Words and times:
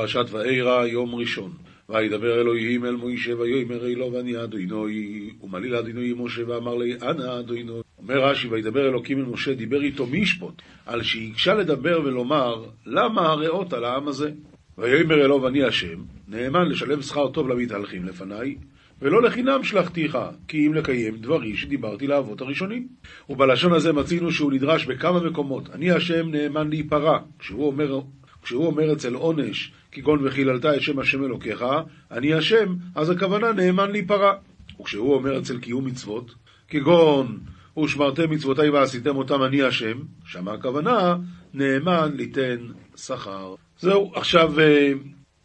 פרשת 0.00 0.26
ואירא, 0.30 0.86
יום 0.86 1.14
ראשון. 1.14 1.50
וידבר 1.88 2.40
אלוהים 2.40 2.84
אל 2.84 2.96
מוישה 2.96 3.36
ויאמר 3.36 3.86
אלו 3.86 4.12
ואני 4.12 4.44
אדוני 4.44 5.30
ומליל 5.42 5.74
אדוני 5.74 6.14
משה 6.16 6.42
ואמר 6.48 6.74
לי 6.74 6.94
אנא 7.02 7.40
אדוני 7.40 7.64
אומר 7.98 8.24
רש"י 8.24 8.48
וידבר 8.48 8.88
אלוקים 8.88 9.18
אל 9.18 9.24
משה 9.24 9.54
דיבר 9.54 9.82
איתו 9.82 10.06
משפוט 10.06 10.62
על 10.86 11.02
שהקשה 11.02 11.54
לדבר 11.54 12.00
ולומר 12.04 12.64
למה 12.86 13.20
הרעות 13.20 13.72
על 13.72 13.84
העם 13.84 14.08
הזה 14.08 14.30
ויאמר 14.78 15.24
אלו 15.24 15.42
ואני 15.42 15.64
השם 15.64 15.98
נאמן 16.28 16.68
לשלם 16.68 17.02
שכר 17.02 17.28
טוב 17.28 17.48
למתהלכים 17.48 18.04
לפניי 18.04 18.56
ולא 19.02 19.22
לחינם 19.22 19.62
שלחתיך, 19.62 20.18
כי 20.48 20.66
אם 20.66 20.74
לקיים 20.74 21.16
דברי 21.16 21.56
שדיברתי 21.56 22.06
לאבות 22.06 22.40
הראשונים. 22.40 22.88
ובלשון 23.28 23.72
הזה 23.72 23.92
מצינו 23.92 24.32
שהוא 24.32 24.52
נדרש 24.52 24.86
בכמה 24.86 25.20
מקומות. 25.20 25.70
אני 25.70 25.90
השם 25.90 26.30
נאמן 26.30 26.70
להיפרע. 26.70 27.18
כשהוא 27.38 27.66
אומר, 27.66 28.00
כשהוא 28.42 28.66
אומר 28.66 28.92
אצל 28.92 29.14
עונש, 29.14 29.72
כגון 29.92 30.26
וחיללת 30.26 30.64
את 30.64 30.82
שם 30.82 30.98
השם 30.98 31.24
אלוקיך, 31.24 31.64
אני 32.10 32.34
השם, 32.34 32.74
אז 32.94 33.10
הכוונה 33.10 33.52
נאמן 33.52 33.90
להיפרע. 33.90 34.32
וכשהוא 34.80 35.14
אומר 35.14 35.38
אצל 35.38 35.58
קיום 35.58 35.84
מצוות, 35.84 36.34
כגון 36.68 37.38
ושמרתם 37.84 38.30
מצוותיי 38.30 38.70
ועשיתם 38.70 39.16
אותם 39.16 39.42
אני 39.42 39.62
השם, 39.62 39.98
שמה 40.24 40.52
הכוונה 40.52 41.16
נאמן 41.54 42.12
ליתן 42.16 42.56
שכר. 42.96 43.54
זהו, 43.78 44.12
עכשיו 44.14 44.60
אה, 44.60 44.92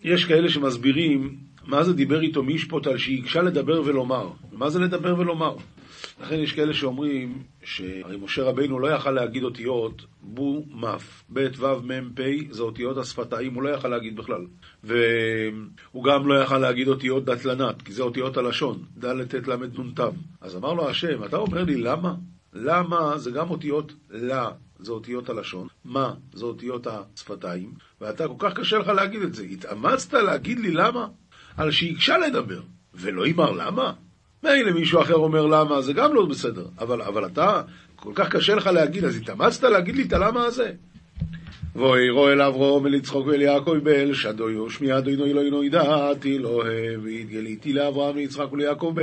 יש 0.04 0.26
כאלה 0.26 0.50
שמסבירים 0.50 1.36
מה 1.66 1.84
זה 1.84 1.94
דיבר 1.94 2.22
איתו 2.22 2.44
מי 2.44 2.54
ישפוט 2.54 2.88
על 2.88 2.98
שהקשה 2.98 3.42
לדבר 3.42 3.82
ולומר. 3.86 4.30
מה 4.52 4.70
זה 4.70 4.80
לדבר 4.80 5.20
ולומר? 5.20 5.56
לכן 6.20 6.40
יש 6.40 6.54
כאלה 6.54 6.74
שאומרים 6.74 7.44
שהרי 7.64 8.18
משה 8.18 8.44
רבינו 8.44 8.80
לא 8.80 8.88
יכל 8.88 9.12
להגיד 9.12 9.44
אותיות 9.44 10.06
בו 10.22 10.66
מף, 10.72 11.24
ב' 11.34 11.48
ו' 11.58 11.82
מ' 11.84 12.14
פ' 12.16 12.22
זה 12.52 12.62
אותיות 12.62 12.98
השפתיים, 12.98 13.54
הוא 13.54 13.64
לא 13.64 13.70
יכל 13.70 13.88
להגיד 13.88 14.16
בכלל. 14.16 14.46
והוא 14.84 16.04
גם 16.04 16.28
לא 16.28 16.44
יכל 16.44 16.58
להגיד 16.58 16.88
אותיות 16.88 17.26
דתלנת, 17.26 17.82
כי 17.82 17.94
זה 17.94 18.04
אותיות 18.04 18.38
הלשון, 18.38 18.84
ד' 18.98 19.24
ט' 19.24 19.48
ל' 19.48 19.56
נ' 19.56 19.92
ת'. 19.96 20.00
אז 20.42 20.56
אמר 20.56 20.74
לו 20.74 20.90
השם, 20.90 21.24
אתה 21.24 21.38
אומר 21.38 21.64
לי 21.64 21.76
למה? 21.76 22.16
למה 22.54 23.18
זה 23.18 23.32
גם 23.32 23.50
אותיות 23.50 23.94
לה, 24.10 24.50
זה 24.80 24.92
אותיות 24.92 25.30
הלשון, 25.30 25.68
מה 25.86 26.14
זה 26.34 26.46
אותיות 26.46 26.88
השפתיים, 26.88 27.72
ואתה 28.02 28.28
כל 28.28 28.36
כך 28.40 28.54
קשה 28.54 28.78
לך 28.78 28.88
להגיד 28.88 29.22
את 29.22 29.34
זה. 29.34 29.44
התאמצת 29.44 30.14
להגיד 30.14 30.60
לי 30.60 30.72
למה? 30.72 31.08
על 31.58 31.72
שהקשה 31.72 32.18
לדבר, 32.18 32.62
ולא 32.94 33.28
יאמר 33.28 33.52
למה. 33.52 33.94
מילא 34.46 34.72
מישהו 34.72 35.02
אחר 35.02 35.16
אומר 35.16 35.46
למה, 35.46 35.82
זה 35.82 35.94
גם 35.94 36.14
לא 36.14 36.26
בסדר, 36.26 36.66
אבל, 36.80 37.02
אבל 37.02 37.26
אתה, 37.26 37.62
כל 37.96 38.12
כך 38.16 38.30
קשה 38.30 38.56
לך 38.56 38.68
להגיד, 38.68 39.06
אז 39.06 39.16
התאמצת 39.16 39.64
להגיד 39.64 39.96
לי 39.96 40.04
את 40.04 40.14
הלמה 40.14 40.46
הזה? 40.46 40.72
ואירו 41.76 42.30
אל 42.30 42.42
אברום 42.42 42.88
אל 42.88 43.00
ואל 43.26 43.42
יעקב 43.42 43.78
באל 43.84 44.14
שדוי 44.14 44.60
ושמיע 44.60 44.98
אדוני 44.98 45.32
אלוהינו 45.32 45.64
ידעתי 45.64 46.40
לא 46.40 46.64
והתגליתי 47.04 47.74
לאברהם 47.74 48.16
ליצחק 48.16 48.54
וליעקב 48.54 48.94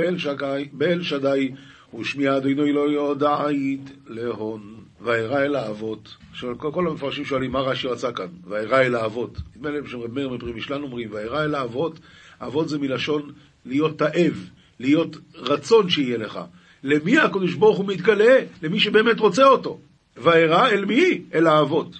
באל 0.73 1.01
שדי 1.03 1.51
ושמיע 1.99 2.37
אדוני 2.37 2.69
אלוהינו 2.69 3.01
הודעית 3.01 3.91
להון. 4.07 4.73
ואירע 5.03 5.45
אל 5.45 5.55
האבות. 5.55 6.17
כל 6.57 6.87
המפרשים 6.87 7.25
שואלים 7.25 7.51
מה 7.51 7.59
רש"י 7.59 7.87
רצה 7.87 8.11
כאן? 8.11 8.27
ואירע 8.47 8.81
אל 8.81 8.95
האבות. 8.95 9.37
נדמה 9.55 9.69
להם 9.69 9.87
שרב 9.87 10.13
מאיר 10.13 10.29
מפרי 10.29 10.53
משלן 10.53 10.83
אומרים 10.83 11.09
ואירע 11.11 11.43
אל 11.43 11.55
האבות. 11.55 11.99
אבות 12.41 12.69
זה 12.69 12.79
מלשון 12.79 13.31
להיות 13.65 13.99
תאב, 13.99 14.49
להיות 14.79 15.17
רצון 15.35 15.89
שיהיה 15.89 16.17
לך. 16.17 16.39
למי 16.83 17.17
הקדוש 17.19 17.53
ברוך 17.53 17.77
הוא 17.77 17.87
מתגלה? 17.87 18.39
למי 18.63 18.79
שבאמת 18.79 19.19
רוצה 19.19 19.47
אותו. 19.47 19.79
וארא 20.17 20.69
אל 20.69 20.85
מי? 20.85 21.21
אל 21.33 21.47
האבות. 21.47 21.95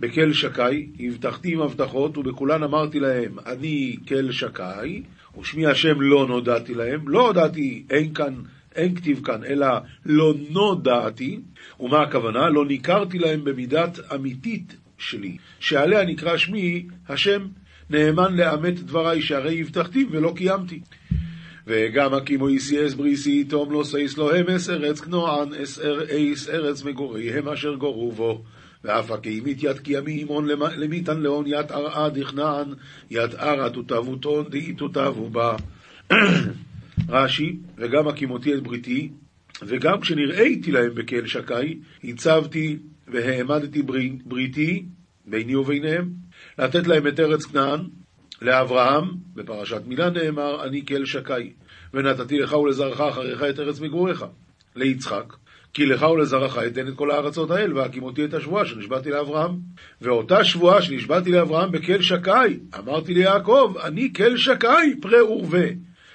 בכל 0.00 0.32
שקי, 0.32 0.86
הבטחתי 1.00 1.52
עם 1.52 1.60
הבטחות, 1.60 2.18
ובכולן 2.18 2.62
אמרתי 2.62 3.00
להם, 3.00 3.38
אני 3.46 3.96
כל 4.08 4.32
שקי, 4.32 5.02
ושמי 5.40 5.66
השם 5.66 6.00
לא 6.00 6.26
נודעתי 6.26 6.74
להם, 6.74 7.08
לא 7.08 7.26
הודעתי, 7.26 7.82
אין 7.90 8.14
כאן, 8.14 8.34
אין 8.74 8.94
כתיב 8.94 9.20
כאן, 9.24 9.44
אלא 9.44 9.66
לא 10.06 10.34
נודעתי, 10.50 11.40
ומה 11.80 12.02
הכוונה? 12.02 12.48
לא 12.48 12.66
ניכרתי 12.66 13.18
להם 13.18 13.44
במידת 13.44 13.98
אמיתית 14.14 14.76
שלי, 14.98 15.36
שעליה 15.60 16.04
נקרא 16.04 16.36
שמי 16.36 16.86
השם 17.08 17.46
נאמן 17.90 18.36
לאמת 18.36 18.80
דבריי 18.80 19.22
שהרי 19.22 19.60
הבטחתי 19.60 20.06
ולא 20.10 20.32
קיימתי. 20.36 20.80
וגם 21.66 22.14
הקימו 22.14 22.48
איסי 22.48 22.88
בריסי 22.96 23.44
תום 23.44 23.72
לא 23.72 23.84
סייס 23.84 24.18
לו 24.18 24.30
אמס 24.36 24.70
ארץ 24.70 25.00
כנוען 25.00 25.48
אייס 26.10 26.48
ארץ 26.48 26.82
מגוריהם 26.82 27.48
אשר 27.48 27.74
גורו 27.74 28.12
בו. 28.12 28.42
ואף 28.84 29.10
הקימית 29.10 29.62
יד 29.62 29.78
קיימי 29.78 30.12
אימון 30.12 30.48
למיתן 30.76 31.20
לאון 31.20 31.44
ית 31.46 31.70
ארעה 31.70 32.10
דכנען 32.10 32.74
ית 33.10 33.34
ארעה 33.34 33.70
תותבותון 33.70 34.44
דאי 34.50 34.72
תותבו 34.72 35.30
בה. 35.30 35.56
רש"י, 37.08 37.56
וגם 37.78 38.08
הקימותי 38.08 38.54
את 38.54 38.62
בריתי, 38.62 39.10
וגם 39.62 40.00
כשנראיתי 40.00 40.72
להם 40.72 40.94
בקהל 40.94 41.26
שקי, 41.26 41.78
הצבתי 42.04 42.78
והעמדתי 43.08 43.82
בריתי 44.24 44.84
ביני 45.26 45.56
וביניהם, 45.56 46.10
לתת 46.58 46.86
להם 46.86 47.06
את 47.06 47.20
ארץ 47.20 47.44
כנען, 47.44 47.80
לאברהם, 48.44 49.04
בפרשת 49.34 49.82
מילה 49.86 50.10
נאמר, 50.10 50.64
אני 50.64 50.86
כאל 50.86 51.04
שקי, 51.04 51.52
ונתתי 51.94 52.38
לך 52.38 52.52
ולזרעך 52.52 53.00
אחריך 53.00 53.42
את 53.42 53.60
ארץ 53.60 53.80
מגוריך. 53.80 54.24
ליצחק, 54.76 55.32
כי 55.74 55.86
לך 55.86 56.02
ולזרעך 56.02 56.58
אתן 56.58 56.88
את 56.88 56.94
כל 56.94 57.10
הארצות 57.10 57.50
האל, 57.50 57.78
והקימותי 57.78 58.24
את 58.24 58.34
השבועה 58.34 58.66
שנשבעתי 58.66 59.10
לאברהם. 59.10 59.50
ואותה 60.00 60.44
שבועה 60.44 60.82
שנשבעתי 60.82 61.32
לאברהם 61.32 61.72
בקל 61.72 62.02
שקי, 62.02 62.30
אמרתי 62.78 63.14
ליעקב, 63.14 63.74
אני 63.82 64.08
קל 64.08 64.36
שקי, 64.36 65.00
פרה 65.02 65.32
ורבה. 65.32 65.66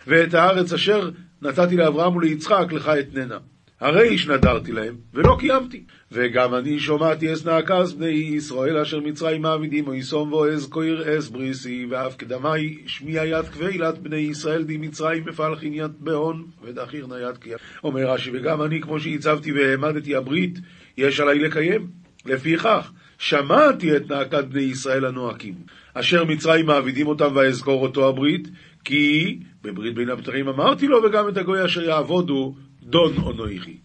ואת 0.08 0.34
הארץ 0.34 0.74
אשר 0.74 1.10
נתתי 1.42 1.76
לאברהם 1.76 2.16
וליצחק, 2.16 2.66
לך 2.72 2.92
אתננה. 3.00 3.38
הרי 3.80 4.18
שנדרתי 4.18 4.72
להם, 4.72 4.96
ולא 5.14 5.36
קיימתי. 5.40 5.84
וגם 6.12 6.56
אני 6.56 6.80
שומעתי 6.80 7.34
אס 7.34 7.46
נעקס 7.46 7.94
בני 7.94 8.08
ישראל 8.08 8.78
אשר 8.78 9.00
מצרים 9.00 9.42
מעבידים 9.42 9.88
או 9.88 9.94
יסום 9.94 10.34
ועז 10.34 10.68
כויר 10.70 11.18
אס 11.18 11.30
בריסי 11.30 11.86
ואף 11.90 12.16
קדמי 12.16 12.78
שמיע 12.88 13.26
יד 13.26 13.46
כבילת 13.46 13.98
בני 13.98 14.18
ישראל 14.18 14.64
די 14.64 14.78
מצרים 14.78 15.24
מפלחין 15.26 15.74
יד 15.74 15.92
בהון 16.00 16.46
ודחיר 16.64 17.08
נייד 17.08 17.38
קיים. 17.38 17.58
אומר 17.84 18.12
רש"י 18.12 18.32
וגם 18.34 18.62
אני 18.62 18.82
כמו 18.82 19.00
שהצבתי 19.00 19.52
והעמדתי 19.52 20.16
הברית 20.16 20.60
יש 20.98 21.20
עליי 21.20 21.40
לקיים. 21.40 21.88
לפיכך 22.26 22.92
שמעתי 23.18 23.98
את 23.98 24.12
נעקת 24.12 24.44
בני 24.46 24.62
ישראל 24.62 25.06
הנועקים 25.06 25.54
אשר 25.94 26.26
מצרים 26.26 26.66
מעבידים 26.66 27.08
אותם 27.08 27.32
ואזכור 27.36 27.82
אותו 27.82 28.10
הברית 28.10 28.48
כי 28.84 29.40
בברית 29.64 29.96
בין 29.96 30.10
הבתרים 30.10 30.48
אמרתי 30.48 30.88
לו 30.88 31.04
וגם 31.04 31.30
את 31.30 31.38
הגוי 31.38 31.66
אשר 31.66 31.82
יעבודו 31.82 32.56
דון 32.90 33.18
אונויכי. 33.18 33.78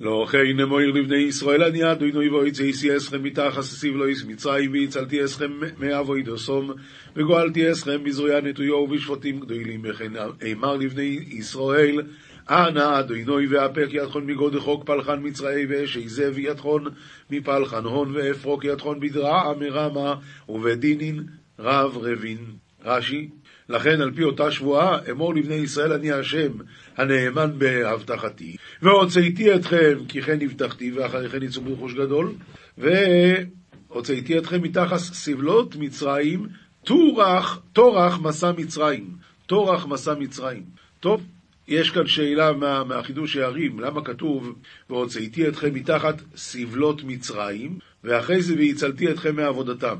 לא 0.00 0.26
כן 0.30 0.60
אמויר 0.60 0.90
לבני 0.90 1.16
ישראל 1.16 1.62
אני 1.62 1.92
אדוני 1.92 2.28
ואויצי 2.28 2.96
אסכם 2.96 3.22
מתחס 3.22 3.74
סיב 3.80 3.96
לא 3.96 4.06
איס 4.06 4.24
מצרים 4.24 4.72
והצלתי 4.72 5.24
אסכם 5.24 5.52
מאבוידו 5.78 6.38
סום 6.38 6.70
וגואלתי 7.16 7.72
אסכם 7.72 8.04
בזרויה 8.04 8.40
נטויו 8.40 8.74
ובשפטים 8.74 9.40
גדולים 9.40 9.80
וכן 9.84 10.12
אמר 10.52 10.76
לבני 10.76 11.18
ישראל 11.28 12.02
אנא 12.50 13.00
אדוני 13.00 13.46
ואפק 13.46 13.88
ידכון 13.90 14.26
מגוד 14.26 14.58
חוק 14.58 14.84
פלחן 14.84 15.18
מצראי 15.22 15.66
ואשי 15.68 16.08
זב 16.08 16.38
ידכון 16.38 16.84
מפלחן 17.30 17.84
הון 17.84 18.16
ואפרוק 18.16 18.64
ידכון 18.64 19.00
בדרעה 19.00 19.54
מרמה 19.54 20.14
ובדינין 20.48 21.24
רב 21.58 21.98
רבין 22.00 22.38
רש"י 22.84 23.28
לכן 23.68 24.00
על 24.00 24.10
פי 24.14 24.24
אותה 24.24 24.50
שבועה 24.50 24.98
אמור 25.10 25.34
לבני 25.34 25.54
ישראל 25.54 25.92
אני 25.92 26.12
השם 26.12 26.52
הנאמן 26.96 27.58
בהבטחתי. 27.58 28.56
והוצאתי 28.82 29.54
אתכם 29.54 29.98
כי 30.08 30.22
כן 30.22 30.38
הבטחתי 30.42 30.92
ואחרי 30.92 31.28
כן 31.28 31.42
יצאו 31.42 31.62
ברכוש 31.62 31.94
גדול. 31.94 32.32
והוצאתי 32.78 34.38
אתכם 34.38 34.62
מתחת 34.62 34.96
סבלות 34.96 35.76
מצרים 35.76 36.46
טורח, 36.84 37.62
טורח 37.72 38.18
מסע 38.18 38.52
מצרים 38.56 39.16
טורח 39.46 39.86
מסע 39.86 40.14
מצרים. 40.14 40.62
טוב, 41.00 41.22
יש 41.68 41.90
כאן 41.90 42.06
שאלה 42.06 42.52
מה, 42.52 42.84
מהחידוש 42.84 43.36
הערים, 43.36 43.80
למה 43.80 44.04
כתוב 44.04 44.54
והוצאתי 44.90 45.48
אתכם 45.48 45.74
מתחת 45.74 46.22
סבלות 46.36 47.04
מצרים 47.04 47.78
ואחרי 48.04 48.42
זה 48.42 48.54
והצלתי 48.58 49.10
אתכם 49.10 49.36
מעבודתם 49.36 49.96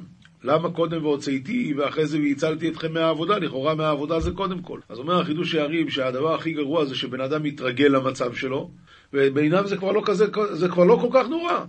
למה 0.47 0.71
קודם 0.71 1.05
והוצאתי 1.05 1.75
ואחרי 1.77 2.07
זה 2.07 2.19
והצלתי 2.19 2.69
אתכם 2.69 2.93
מהעבודה? 2.93 3.39
לכאורה 3.39 3.75
מהעבודה 3.75 4.21
זה 4.21 4.31
קודם 4.31 4.63
כל. 4.63 4.81
אז 4.89 4.99
אומר 4.99 5.21
החידוש 5.21 5.55
הערים 5.55 5.91
שהדבר 5.91 6.35
הכי 6.35 6.53
גרוע 6.53 6.85
זה 6.85 6.95
שבן 6.95 7.21
אדם 7.21 7.43
מתרגל 7.43 7.87
למצב 7.87 8.35
שלו, 8.35 8.71
ובעיניו 9.13 9.67
זה 9.67 9.77
כבר 9.77 9.93
לא 9.93 10.03
כזה, 10.05 10.27
זה 10.53 10.69
כבר 10.69 10.85
לא 10.85 10.99
כל 11.01 11.09
כך 11.13 11.29
נורא. 11.29 11.65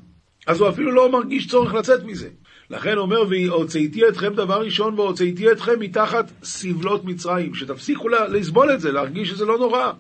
אז 0.47 0.61
הוא 0.61 0.69
אפילו 0.69 0.91
לא 0.91 1.11
מרגיש 1.11 1.47
צורך 1.47 1.73
לצאת 1.73 2.03
מזה. 2.03 2.29
לכן 2.69 2.97
אומר, 2.97 3.23
והוצאתי 3.29 4.07
אתכם 4.07 4.33
דבר 4.33 4.61
ראשון, 4.61 4.99
והוצאתי 4.99 5.51
אתכם 5.51 5.79
מתחת 5.79 6.31
סבלות 6.43 7.05
מצרים, 7.05 7.55
שתפסיקו 7.55 8.09
לסבול 8.09 8.71
את 8.71 8.81
זה, 8.81 8.91
להרגיש 8.91 9.29
שזה 9.29 9.45
לא 9.45 9.57
נורא. 9.57 9.91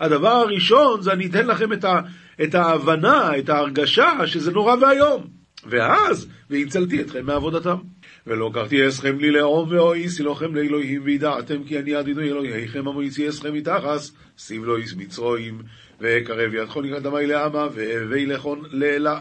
הדבר 0.00 0.28
הראשון 0.28 1.02
זה 1.02 1.12
אני 1.12 1.26
אתן 1.26 1.46
לכם 1.46 1.72
את, 1.72 1.84
ה, 1.84 2.00
את 2.42 2.54
ההבנה, 2.54 3.38
את 3.38 3.48
ההרגשה 3.48 4.26
שזה 4.26 4.52
נורא 4.52 4.76
ואיום. 4.80 5.26
ואז, 5.66 6.28
והצלתי 6.50 7.00
אתכם 7.00 7.26
מעבודתם. 7.26 7.76
ולא 8.26 8.50
קחתי 8.54 8.88
אסכם 8.88 9.18
לי 9.18 9.30
לאום 9.30 9.68
ואוי 9.68 10.08
סילוכם 10.08 10.54
לאלוהים 10.54 11.02
וידעתם 11.04 11.64
כי 11.64 11.78
אני 11.78 12.00
אדינו 12.00 12.20
אלוהיכם 12.20 12.88
המויצי 12.88 13.28
אסכם 13.28 13.54
מתחס 13.54 14.12
סיב 14.38 14.70
איס 14.70 14.94
מצרועים 14.96 15.62
וקרב 16.00 16.54
ידכון 16.54 16.84
לקראת 16.84 17.02
דמי 17.02 17.26
לעמה 17.26 17.66
והווי 17.74 18.26
לכון 18.26 18.62
לאלה. 18.70 19.20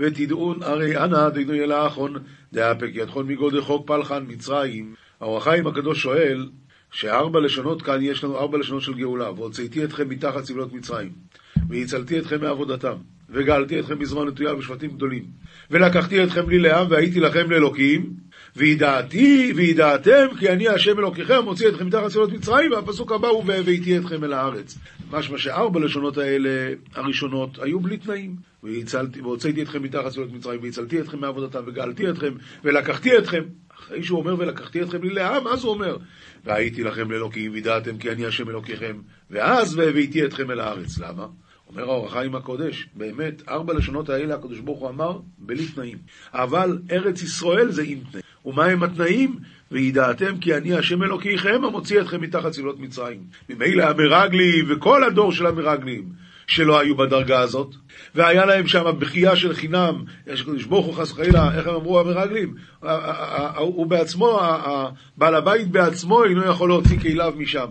ותדעון 0.00 0.62
הרי 0.62 0.96
אנא 0.96 1.26
אדינו 1.26 1.52
אלאחון 1.52 2.14
דאפק 2.52 2.90
ידכון 2.92 3.26
מגודל 3.26 3.60
חוק 3.60 3.86
פלחן 3.86 4.24
מצרים. 4.28 4.94
האור 5.20 5.38
החיים 5.38 5.66
הקדוש 5.66 6.02
שואל 6.02 6.48
שארבע 6.92 7.40
לשונות 7.40 7.82
כאן 7.82 8.02
יש 8.02 8.24
לנו 8.24 8.38
ארבע 8.38 8.58
לשונות 8.58 8.82
של 8.82 8.94
גאולה 8.94 9.30
והוצאתי 9.30 9.84
אתכם 9.84 10.08
מתחת 10.08 10.44
סבלות 10.44 10.72
מצרים 10.72 11.12
והצלתי 11.68 12.18
אתכם 12.18 12.40
מעבודתם 12.40 12.94
וגאלתי 13.30 13.80
אתכם 13.80 13.98
בזמן 13.98 14.28
נטויה 14.28 14.54
בשבטים 14.54 14.90
גדולים 14.90 15.24
ולקחתי 15.70 16.24
אתכם 16.24 16.48
לי 16.48 16.58
לעם 16.58 16.86
והייתי 16.90 17.20
לכם 17.20 17.50
לאלוקים 17.50 18.10
וידעתי 18.56 19.52
וידעתם 19.56 20.26
כי 20.38 20.48
אני 20.48 20.68
השם 20.68 20.98
אלוקיכם 20.98 21.44
מוציא 21.44 21.68
אתכם 21.68 21.86
מתחת 21.86 22.08
סבלות 22.08 22.32
מצרים 22.32 22.72
והפסוק 22.72 23.12
הבא 23.12 23.28
הוא 23.28 23.44
והבאתי 23.46 23.98
אתכם 23.98 24.24
אל 24.24 24.32
הארץ 24.32 24.78
משמע 25.10 25.38
שארבע 25.38 25.80
לשונות 25.80 26.18
האלה 26.18 26.50
הראשונות 26.94 27.58
היו 27.62 27.80
בלי 27.80 27.96
תנאים 27.96 28.36
והוצאתי 29.22 29.62
אתכם 29.62 29.82
מתחת 29.82 30.08
סבלות 30.08 30.32
מצרים 30.32 30.60
והצלתי 30.62 31.00
אתכם 31.00 31.20
מעבודתם 31.20 31.60
וגאלתי 31.66 32.10
אתכם 32.10 32.34
ולקחתי 32.64 33.18
אתכם 33.18 33.42
אחרי 33.78 34.02
שהוא 34.02 34.18
אומר 34.18 34.34
ולקחתי 34.38 34.82
אתכם 34.82 35.02
לי 35.02 35.10
לעם, 35.10 35.46
אז 35.46 35.64
הוא 35.64 35.72
אומר 35.72 35.96
והייתי 36.44 36.82
לכם 36.82 37.10
לאלוקים 37.10 37.52
וידעתם 37.52 37.98
כי 37.98 38.10
אני 38.10 38.26
השם 38.26 38.48
אלוקיכם 38.48 38.96
ואז 39.30 39.78
והבאתי 39.78 40.24
אתכם 40.24 40.50
אל 40.50 40.60
הארץ. 40.60 40.98
למה? 40.98 41.26
אומר 41.68 41.82
האור 41.82 42.06
החיים 42.06 42.34
הקודש, 42.34 42.88
באמת, 42.94 43.42
ארבע 43.48 43.74
לשונות 43.74 44.08
האלה 44.08 44.34
הקדוש 44.34 44.60
ברוך 44.60 44.80
הוא 44.80 44.88
אמר 44.88 45.18
בלי 45.38 45.66
תנאים. 45.66 45.98
אבל 46.32 46.78
ארץ 46.90 47.22
ישראל 47.22 47.70
זה 47.70 47.82
עם 47.82 47.98
תנאים. 48.10 48.21
ומה 48.44 48.64
הם 48.64 48.82
התנאים? 48.82 49.38
וידעתם 49.70 50.38
כי 50.38 50.54
אני 50.54 50.74
השם 50.74 51.02
אלוקיכם 51.02 51.64
המוציא 51.64 52.00
אתכם 52.00 52.20
מתחת 52.20 52.50
צבלות 52.50 52.80
מצרים. 52.80 53.20
ממילא 53.48 53.82
המרגלים 53.82 54.64
וכל 54.68 55.04
הדור 55.04 55.32
של 55.32 55.46
המרגלים 55.46 56.08
שלא 56.46 56.80
היו 56.80 56.96
בדרגה 56.96 57.40
הזאת, 57.40 57.74
והיה 58.14 58.44
להם 58.44 58.66
שם 58.66 58.84
בכייה 58.98 59.36
של 59.36 59.54
חינם, 59.54 60.04
יש 60.26 60.42
קדוש 60.42 60.64
ברוך 60.64 60.86
הוא 60.86 60.94
חס 60.94 61.12
וחלילה, 61.12 61.58
איך 61.58 61.66
הם 61.66 61.74
אמרו 61.74 62.00
המרגלים? 62.00 62.54
הוא 63.58 63.86
בעצמו, 63.86 64.40
בעל 65.16 65.34
הבית 65.34 65.68
בעצמו 65.68 66.24
אינו 66.24 66.44
יכול 66.44 66.68
להוציא 66.68 66.98
כליו 66.98 67.34
משם. 67.36 67.66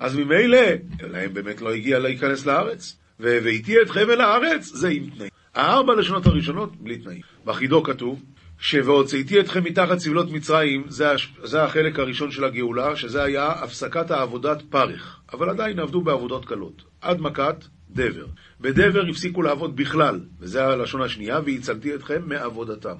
אז 0.00 0.16
ממילא, 0.16 0.58
להם 1.00 1.34
באמת 1.34 1.62
לא 1.62 1.72
הגיע 1.72 1.98
להיכנס 1.98 2.46
לארץ. 2.46 2.96
והבאתי 3.20 3.82
אתכם 3.82 4.10
אל 4.10 4.20
הארץ, 4.20 4.66
זה 4.66 4.88
עם 4.88 5.10
תנאים. 5.16 5.30
הארבע 5.54 5.94
לשונות 5.94 6.26
הראשונות, 6.26 6.76
בלי 6.76 6.98
תנאים. 6.98 7.20
בחידו 7.44 7.82
כתוב, 7.82 8.22
שהוצאתי 8.64 9.40
אתכם 9.40 9.64
מתחת 9.64 9.98
סבלות 9.98 10.30
מצרים, 10.30 10.84
זה, 10.88 11.12
זה 11.42 11.62
החלק 11.62 11.98
הראשון 11.98 12.30
של 12.30 12.44
הגאולה, 12.44 12.96
שזה 12.96 13.22
היה 13.22 13.52
הפסקת 13.52 14.10
העבודת 14.10 14.62
פרך. 14.70 15.20
אבל 15.32 15.50
עדיין 15.50 15.78
עבדו 15.78 16.00
בעבודות 16.00 16.44
קלות. 16.44 16.82
עד 17.00 17.20
מכת 17.20 17.64
דבר. 17.90 18.26
בדבר 18.60 19.02
הפסיקו 19.10 19.42
לעבוד 19.42 19.76
בכלל, 19.76 20.20
וזה 20.40 20.66
הלשון 20.66 21.02
השנייה, 21.02 21.40
והצלתי 21.46 21.94
אתכם 21.94 22.22
מעבודתם. 22.26 22.96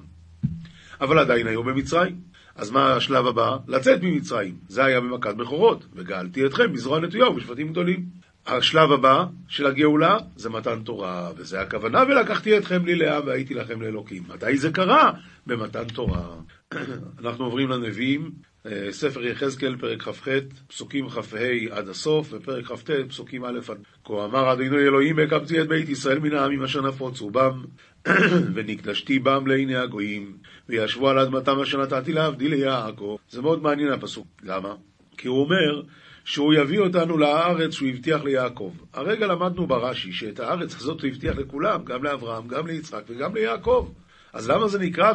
אבל 1.01 1.19
עדיין 1.19 1.47
היו 1.47 1.63
במצרים. 1.63 2.15
אז 2.55 2.71
מה 2.71 2.93
השלב 2.93 3.27
הבא? 3.27 3.57
לצאת 3.67 3.99
ממצרים. 4.03 4.55
זה 4.67 4.85
היה 4.85 5.01
במכת 5.01 5.35
בכורות. 5.35 5.85
וגאלתי 5.93 6.45
אתכם 6.45 6.73
בזרוע 6.73 6.99
נטויה 6.99 7.29
ובשבטים 7.29 7.67
גדולים. 7.67 8.05
השלב 8.45 8.91
הבא 8.91 9.25
של 9.47 9.65
הגאולה 9.65 10.17
זה 10.35 10.49
מתן 10.49 10.81
תורה, 10.83 11.31
וזה 11.37 11.61
הכוונה, 11.61 12.03
ולקחתי 12.07 12.57
אתכם 12.57 12.85
לי 12.85 12.95
לעם 12.95 13.27
והייתי 13.27 13.53
לכם 13.53 13.81
לאלוקים. 13.81 14.23
מתי 14.27 14.57
זה 14.57 14.71
קרה? 14.71 15.11
במתן 15.47 15.85
תורה. 15.85 16.35
אנחנו 17.21 17.45
עוברים 17.45 17.69
לנביאים, 17.69 18.31
אה, 18.65 18.87
ספר 18.91 19.25
יחזקאל, 19.25 19.75
פרק 19.77 20.01
כ"ח, 20.01 20.27
פסוקים 20.67 21.09
כ"ה 21.09 21.37
עד 21.71 21.89
הסוף, 21.89 22.27
ופרק 22.31 22.65
כ"ט, 22.65 22.89
פסוקים 23.09 23.45
א' 23.45 23.59
עד 23.69 23.77
כה 24.03 24.25
אמר 24.25 24.53
אדינו 24.53 24.77
אלוהים 24.77 25.19
הקמתי 25.19 25.61
את 25.61 25.67
בית 25.67 25.89
ישראל 25.89 26.19
מן 26.19 26.33
העמים 26.33 26.63
אשר 26.63 26.81
נפוצו 26.81 27.29
בם, 27.29 27.63
ונקדשתי 28.53 29.19
בם 29.19 29.47
לעיני 29.47 29.75
הגויים, 29.75 30.37
וישבו 30.69 31.09
על 31.09 31.19
אדמתם 31.19 31.59
אשר 31.59 31.81
נתתי 31.81 32.13
להבדיל 32.13 32.51
ליעקב. 32.51 33.17
זה 33.29 33.41
מאוד 33.41 33.63
מעניין 33.63 33.91
הפסוק. 33.91 34.27
למה? 34.43 34.75
כי 35.17 35.27
הוא 35.27 35.41
אומר 35.41 35.81
שהוא 36.25 36.53
יביא 36.53 36.79
אותנו 36.79 37.17
לארץ 37.17 37.73
שהוא 37.73 37.89
הבטיח 37.89 38.23
ליעקב. 38.23 38.71
הרגע 38.93 39.27
למדנו 39.27 39.67
ברש"י 39.67 40.13
שאת 40.13 40.39
הארץ 40.39 40.75
הזאת 40.75 41.01
הוא 41.01 41.09
הבטיח 41.09 41.37
לכולם, 41.37 41.83
גם 41.83 42.03
לאברהם, 42.03 42.47
גם 42.47 42.67
ליצחק 42.67 43.01
וגם 43.09 43.35
ליעקב. 43.35 43.89
אז 44.33 44.49
למה 44.49 44.67
זה 44.67 44.79
נקרא 44.79 45.13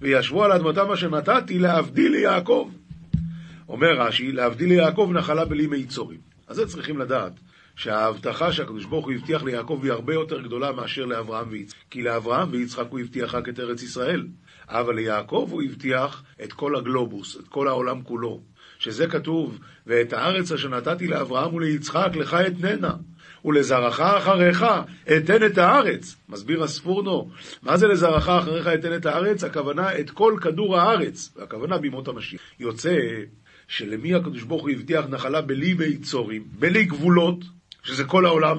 וישבו 0.00 0.44
על 0.44 0.52
אדמתם 0.52 0.90
אשר 0.90 1.10
נתתי 1.10 1.58
להבדיל 1.58 2.12
ליעקב? 2.12 2.70
אומר 3.68 4.00
רש"י, 4.00 4.32
להבדיל 4.32 4.68
ליעקב 4.68 5.10
נחלה 5.14 5.44
בלי 5.44 5.66
מיצורים. 5.66 6.20
אז 6.46 6.56
זה 6.56 6.66
צריכים 6.66 6.98
לדעת, 6.98 7.32
שההבטחה 7.76 8.52
שהקדוש 8.52 8.84
ברוך 8.84 9.06
הוא 9.06 9.12
הבטיח 9.12 9.42
ליעקב 9.42 9.80
היא 9.82 9.92
הרבה 9.92 10.14
יותר 10.14 10.40
גדולה 10.40 10.72
מאשר 10.72 11.04
לאברהם 11.04 11.46
ויצחק. 11.50 11.78
כי 11.90 12.02
לאברהם 12.02 12.48
ויצחק 12.50 12.86
הוא 12.90 13.00
הבטיח 13.00 13.34
רק 13.34 13.48
את 13.48 13.60
ארץ 13.60 13.82
ישראל, 13.82 14.26
אבל 14.68 14.94
ליעקב 14.94 15.48
הוא 15.50 15.62
הבטיח 15.62 16.22
את 16.44 16.52
כל 16.52 16.76
הגלובוס, 16.76 17.36
את 17.36 17.48
כל 17.48 17.68
העולם 17.68 18.02
כולו. 18.02 18.40
שזה 18.78 19.06
כתוב, 19.06 19.58
ואת 19.86 20.12
הארץ 20.12 20.52
אשר 20.52 20.68
נתתי 20.68 21.06
לאברהם 21.06 21.54
וליצחק 21.54 22.10
לך 22.14 22.34
אתננה, 22.34 22.94
ולזרעך 23.44 24.00
אחריך 24.00 24.66
אתן 25.16 25.46
את 25.46 25.58
הארץ. 25.58 26.16
מסביר 26.28 26.62
הספורנו, 26.62 27.30
מה 27.62 27.76
זה 27.76 27.86
לזרעך 27.86 28.28
אחריך 28.28 28.66
אתן 28.66 28.94
את 28.94 29.06
הארץ? 29.06 29.44
הכוונה 29.44 29.98
את 29.98 30.10
כל 30.10 30.36
כדור 30.40 30.76
הארץ, 30.76 31.36
הכוונה 31.42 31.78
בימות 31.78 32.08
המשיח. 32.08 32.40
יוצא 32.60 32.96
שלמי 33.68 34.14
הקדוש 34.14 34.42
ברוך 34.42 34.62
הוא 34.62 34.70
הבטיח 34.70 35.06
נחלה 35.08 35.40
בלי 35.40 35.74
ביצורים, 35.74 36.44
בלי 36.58 36.84
גבולות, 36.84 37.44
שזה 37.82 38.04
כל 38.04 38.26
העולם, 38.26 38.58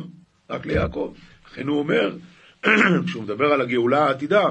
רק 0.49 0.65
ליעקב. 0.65 1.13
לכן 1.51 1.67
הוא 1.67 1.79
אומר, 1.79 2.15
כשהוא 3.05 3.23
מדבר 3.23 3.45
על 3.45 3.61
הגאולה 3.61 4.05
העתידה, 4.05 4.47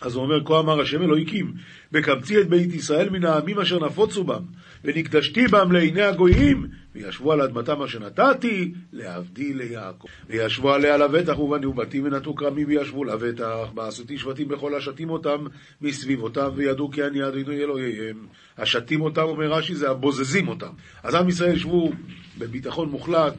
אז 0.00 0.14
הוא 0.14 0.24
אומר, 0.24 0.44
כה 0.44 0.58
אמר 0.58 0.80
השם 0.80 1.02
אלוהיקים, 1.02 1.54
בקמצי 1.92 2.40
את 2.40 2.48
בית 2.48 2.74
ישראל 2.74 3.10
מן 3.10 3.24
העמים 3.24 3.58
אשר 3.58 3.86
נפוצו 3.86 4.24
בם, 4.24 4.42
ונקדשתי 4.84 5.46
בם 5.46 5.72
לעיני 5.72 6.02
הגויים, 6.02 6.66
וישבו 6.94 7.32
על 7.32 7.40
אדמתם 7.40 7.82
אשר 7.82 7.98
נתתי, 7.98 8.72
להבדיל 8.92 9.58
ליעקב. 9.58 10.08
וישבו 10.28 10.72
עליה 10.72 10.96
לבטח, 10.96 11.38
ובנו 11.38 11.72
בתים 11.72 12.04
ונטו 12.04 12.34
כרמים 12.34 12.68
וישבו 12.68 13.04
לבטח, 13.04 13.70
בעשותי 13.74 14.18
שבטים 14.18 14.48
בכל 14.48 14.74
השתים 14.74 15.10
אותם 15.10 15.44
מסביב 15.80 16.22
אותם, 16.22 16.48
וידעו 16.54 16.90
כי 16.90 17.04
אני 17.04 17.28
אדוני 17.28 17.58
אלוהיהם. 17.58 18.26
השתים 18.58 19.00
אותם, 19.00 19.22
אומר 19.22 19.52
רש"י, 19.52 19.74
זה 19.74 19.90
הבוזזים 19.90 20.48
אותם. 20.48 20.70
אז 21.02 21.14
עם 21.14 21.28
ישראל 21.28 21.56
ישבו 21.56 21.92
בביטחון 22.38 22.88
מוחלט, 22.88 23.34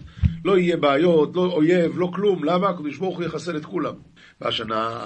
לא 0.46 0.58
יהיה 0.58 0.78
בעיות, 0.78 1.36
לא 1.36 1.42
אויב, 1.42 2.00
לא 2.00 2.12
כלום. 2.14 2.44
למה? 2.44 2.70
הקדוש 2.70 2.98
ברוך 2.98 3.18
הוא 3.18 3.26
יחסל 3.26 3.58
את 3.58 3.66
כולם. 3.66 3.94
בשנה 4.42 5.06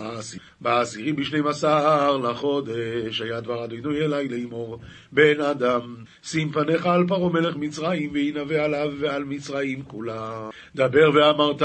בעשירי 0.61 1.13
בשנים 1.13 1.47
עשר 1.47 2.17
לחודש 2.17 3.21
היה 3.21 3.41
דבר 3.41 3.65
אדוני 3.65 3.99
אלי 3.99 4.27
לאמור. 4.27 4.79
בן 5.11 5.41
אדם 5.41 5.95
שים 6.23 6.51
פניך 6.51 6.85
על 6.85 7.07
פרעה 7.07 7.29
מלך 7.29 7.55
מצרים 7.55 8.09
וינבא 8.13 8.55
עליו 8.55 8.91
ועל 8.99 9.23
מצרים 9.23 9.83
כולה 9.83 10.49
דבר 10.75 11.09
ואמרת 11.13 11.61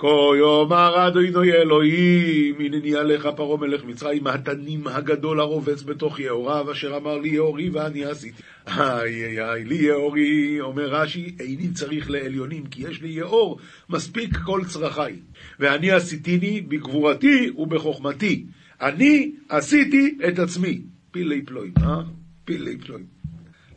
כה 0.00 0.36
יאמר 0.38 1.08
אדוני 1.08 1.52
אלוהים, 1.52 2.54
הנני 2.60 2.94
עליך 2.94 3.28
פרעה 3.36 3.56
מלך 3.56 3.84
מצרים, 3.84 4.26
התנים 4.26 4.86
הגדול 4.86 5.40
הרובץ 5.40 5.82
בתוך 5.82 6.20
יאוריו, 6.20 6.72
אשר 6.72 6.96
אמר 6.96 7.18
לי 7.18 7.28
יאורי 7.28 7.70
ואני 7.70 8.04
עשיתי. 8.04 8.42
איי 8.66 9.24
איי 9.24 9.40
איי, 9.40 9.64
לי 9.64 9.74
יאורי, 9.74 10.60
אומר 10.60 10.88
רש"י, 10.88 11.36
איני 11.40 11.68
צריך 11.74 12.10
לעליונים, 12.10 12.66
כי 12.66 12.82
יש 12.88 13.02
לי 13.02 13.08
יאור, 13.08 13.58
מספיק 13.90 14.36
כל 14.36 14.60
צרכיי. 14.66 15.16
ואני 15.58 15.90
עשיתיני 15.90 16.60
בגבורתי 16.60 17.50
ובחוכמתי. 17.56 18.44
אני 18.80 19.32
עשיתי 19.48 20.18
את 20.28 20.38
עצמי. 20.38 20.80
פילי 21.10 21.42
פלואים, 21.42 21.72
אה? 21.82 22.02
פילי 22.44 22.78
פלואים. 22.78 23.06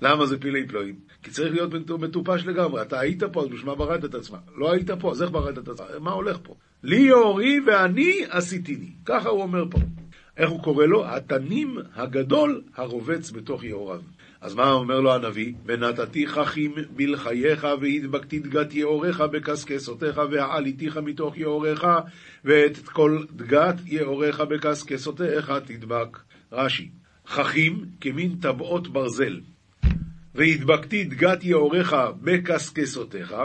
למה 0.02 0.26
זה 0.26 0.40
פילי 0.40 0.68
פלואים? 0.68 0.96
כי 1.24 1.32
צריך 1.32 1.54
להיות 1.54 1.90
מטופש 1.90 2.46
לגמרי. 2.46 2.82
אתה 2.82 3.00
היית 3.00 3.24
פה, 3.24 3.42
אז 3.42 3.48
בשביל 3.48 3.66
מה 3.66 3.76
בראת 3.76 4.06
את 4.06 4.16
עצמך? 4.16 4.40
לא 4.56 4.72
היית 4.72 4.92
פה, 4.92 5.12
אז 5.12 5.22
איך 5.22 5.32
בראת 5.32 5.58
את 5.58 5.68
עצמך? 5.68 5.88
מה 6.02 6.12
הולך 6.12 6.38
פה? 6.44 6.56
לי 6.84 6.98
יאורי 6.98 7.60
ואני 7.68 8.22
עשיתיני. 8.30 8.92
ככה 9.06 9.30
הוא 9.30 9.42
אומר 9.42 9.64
פה. 9.72 9.80
איך 10.38 10.50
הוא 10.50 10.64
קורא 10.64 10.86
לו? 10.86 11.06
התנים 11.06 11.78
הגדול 11.96 12.62
הרובץ 12.76 13.32
בתוך 13.32 13.64
יאוריו. 13.64 14.02
אז 14.42 14.56
מה 14.56 14.72
אומר 14.72 15.00
לו 15.00 15.14
הנביא? 15.14 15.54
ונתתי 15.66 16.28
חכים 16.28 16.76
בלחייך 16.96 17.68
והדבקתי 17.82 18.40
דגת 18.40 18.74
יאוריך 18.74 19.22
בקשקשותיך 19.22 20.22
והעליתיך 20.32 20.98
מתוך 20.98 21.38
יאוריך 21.38 21.88
ואת 22.46 22.78
כל 22.78 23.24
דגת 23.32 23.76
יאוריך 23.86 24.42
בקשקשותיך 24.42 25.52
תדבק. 25.66 26.20
רש"י, 26.52 26.90
חכים 27.28 27.86
כמין 28.02 28.36
טבעות 28.42 28.88
ברזל. 28.88 29.40
והדבקתי 30.36 31.04
דגת 31.04 31.44
יאוריך 31.44 31.96
בקשקשותיך, 32.22 33.36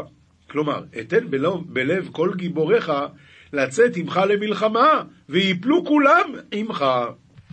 כלומר, 0.51 0.85
אתן 1.01 1.31
בלב, 1.31 1.53
בלב 1.67 2.09
כל 2.13 2.31
גיבוריך 2.37 2.93
לצאת 3.53 3.97
עמך 3.97 4.21
למלחמה, 4.29 5.03
ויפלו 5.29 5.85
כולם 5.85 6.35
עמך. 6.53 6.85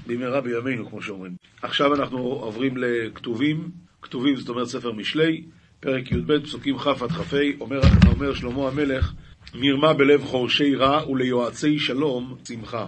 במהרה 0.08 0.42
בימינו, 0.42 0.90
כמו 0.90 1.02
שאומרים. 1.02 1.36
עכשיו 1.62 1.96
אנחנו 1.96 2.20
עוברים 2.20 2.78
לכתובים, 2.78 3.72
כתובים 4.02 4.36
זאת 4.36 4.50
אומרת 4.50 4.68
ספר 4.68 4.92
משלי, 4.92 5.44
פרק 5.80 6.12
י"ב, 6.12 6.40
פסוקים 6.40 6.78
כ' 6.78 6.88
עד 6.88 7.12
כ"ה, 7.12 7.38
אומר, 7.60 7.80
אומר 8.08 8.34
שלמה 8.34 8.68
המלך, 8.68 9.14
מרמה 9.56 9.94
בלב 9.94 10.24
חורשי 10.24 10.76
רע 10.76 11.10
וליועצי 11.10 11.80
שלום 11.80 12.38
שמחה. 12.48 12.86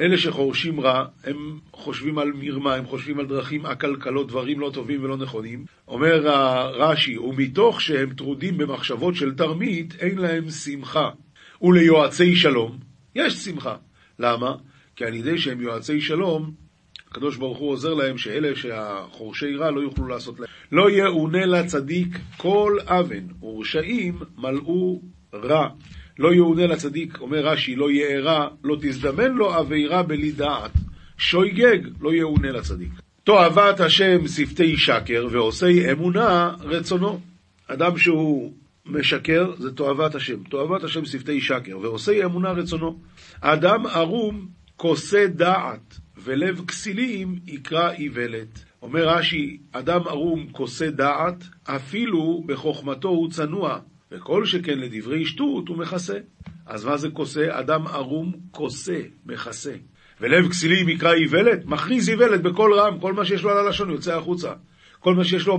אלה 0.00 0.18
שחורשים 0.18 0.80
רע, 0.80 1.04
הם 1.24 1.58
חושבים 1.72 2.18
על 2.18 2.32
מרמה, 2.34 2.74
הם 2.74 2.86
חושבים 2.86 3.18
על 3.18 3.26
דרכים 3.26 3.66
עקלקלות, 3.66 4.28
דברים 4.28 4.60
לא 4.60 4.70
טובים 4.74 5.04
ולא 5.04 5.16
נכונים. 5.16 5.64
אומר 5.88 6.26
רש"י, 6.72 7.18
ומתוך 7.18 7.80
שהם 7.80 8.14
טרודים 8.14 8.58
במחשבות 8.58 9.14
של 9.14 9.34
תרמית, 9.34 9.94
אין 10.00 10.18
להם 10.18 10.50
שמחה. 10.50 11.10
וליועצי 11.62 12.36
שלום, 12.36 12.78
יש 13.14 13.34
שמחה. 13.34 13.76
למה? 14.18 14.54
כי 14.96 15.04
על 15.04 15.14
ידי 15.14 15.38
שהם 15.38 15.60
יועצי 15.60 16.00
שלום, 16.00 16.50
הקדוש 17.10 17.36
ברוך 17.36 17.58
הוא 17.58 17.70
עוזר 17.70 17.94
להם 17.94 18.18
שאלה 18.18 18.56
שהחורשי 18.56 19.56
רע 19.56 19.70
לא 19.70 19.80
יוכלו 19.80 20.06
לעשות 20.06 20.40
להם. 20.40 20.48
לא 20.72 20.90
יאונה 20.90 21.46
לצדיק 21.46 22.18
כל 22.36 22.76
אבן, 22.86 23.26
ורשעים 23.42 24.18
מלאו 24.38 25.02
רע. 25.34 25.68
לא 26.18 26.34
יאונה 26.34 26.66
לצדיק, 26.66 27.20
אומר 27.20 27.46
רש"י, 27.46 27.76
לא 27.76 27.90
יארע, 27.90 28.48
לא 28.64 28.76
תזדמן 28.80 29.32
לו 29.32 29.54
עבירה 29.54 30.02
בלי 30.02 30.32
דעת. 30.32 30.70
שויגג, 31.18 31.78
לא 32.00 32.14
יאונה 32.14 32.52
לצדיק. 32.52 32.90
תועבת 33.24 33.80
השם 33.80 34.28
שפתי 34.28 34.76
שקר, 34.76 35.26
ועושי 35.30 35.92
אמונה 35.92 36.54
רצונו. 36.60 37.20
אדם 37.66 37.98
שהוא 37.98 38.52
משקר 38.86 39.52
זה 39.58 39.72
תועבת 39.72 40.14
השם. 40.14 40.42
תועבת 40.42 40.84
השם 40.84 41.04
שפתי 41.04 41.40
שקר, 41.40 41.78
ועושי 41.78 42.24
אמונה 42.24 42.50
רצונו. 42.50 42.98
אדם 43.40 43.86
ערום 43.86 44.48
כוסה 44.76 45.26
דעת, 45.26 45.98
ולב 46.24 46.64
כסילים 46.66 47.38
יקרא 47.46 47.90
איוולת. 47.90 48.64
אומר 48.82 49.08
רש"י, 49.08 49.58
אדם 49.72 50.00
ערום 50.08 50.46
כוסה 50.52 50.90
דעת, 50.90 51.44
אפילו 51.64 52.42
בחוכמתו 52.46 53.08
הוא 53.08 53.30
צנוע, 53.30 53.78
וכל 54.12 54.46
שכן 54.46 54.78
לדברי 54.78 55.24
שטות 55.24 55.68
הוא 55.68 55.78
מכסה. 55.78 56.18
אז 56.66 56.84
מה 56.84 56.96
זה 56.96 57.10
כוסה? 57.10 57.46
אדם 57.50 57.86
ערום 57.86 58.32
כוסה, 58.50 59.00
מכסה. 59.26 59.72
ולב 60.20 60.48
כסילים 60.48 60.88
יקרא 60.88 61.12
איוולת? 61.12 61.66
מכריז 61.66 62.08
איוולת 62.08 62.42
בקול 62.42 62.74
רם, 62.74 62.98
כל 63.00 63.12
מה 63.12 63.24
שיש 63.24 63.42
לו 63.42 63.50
על 63.50 63.66
הלשון 63.66 63.90
יוצא 63.90 64.16
החוצה. 64.16 64.52
כל 65.00 65.14
מה 65.14 65.24
שיש 65.24 65.46
לו 65.46 65.58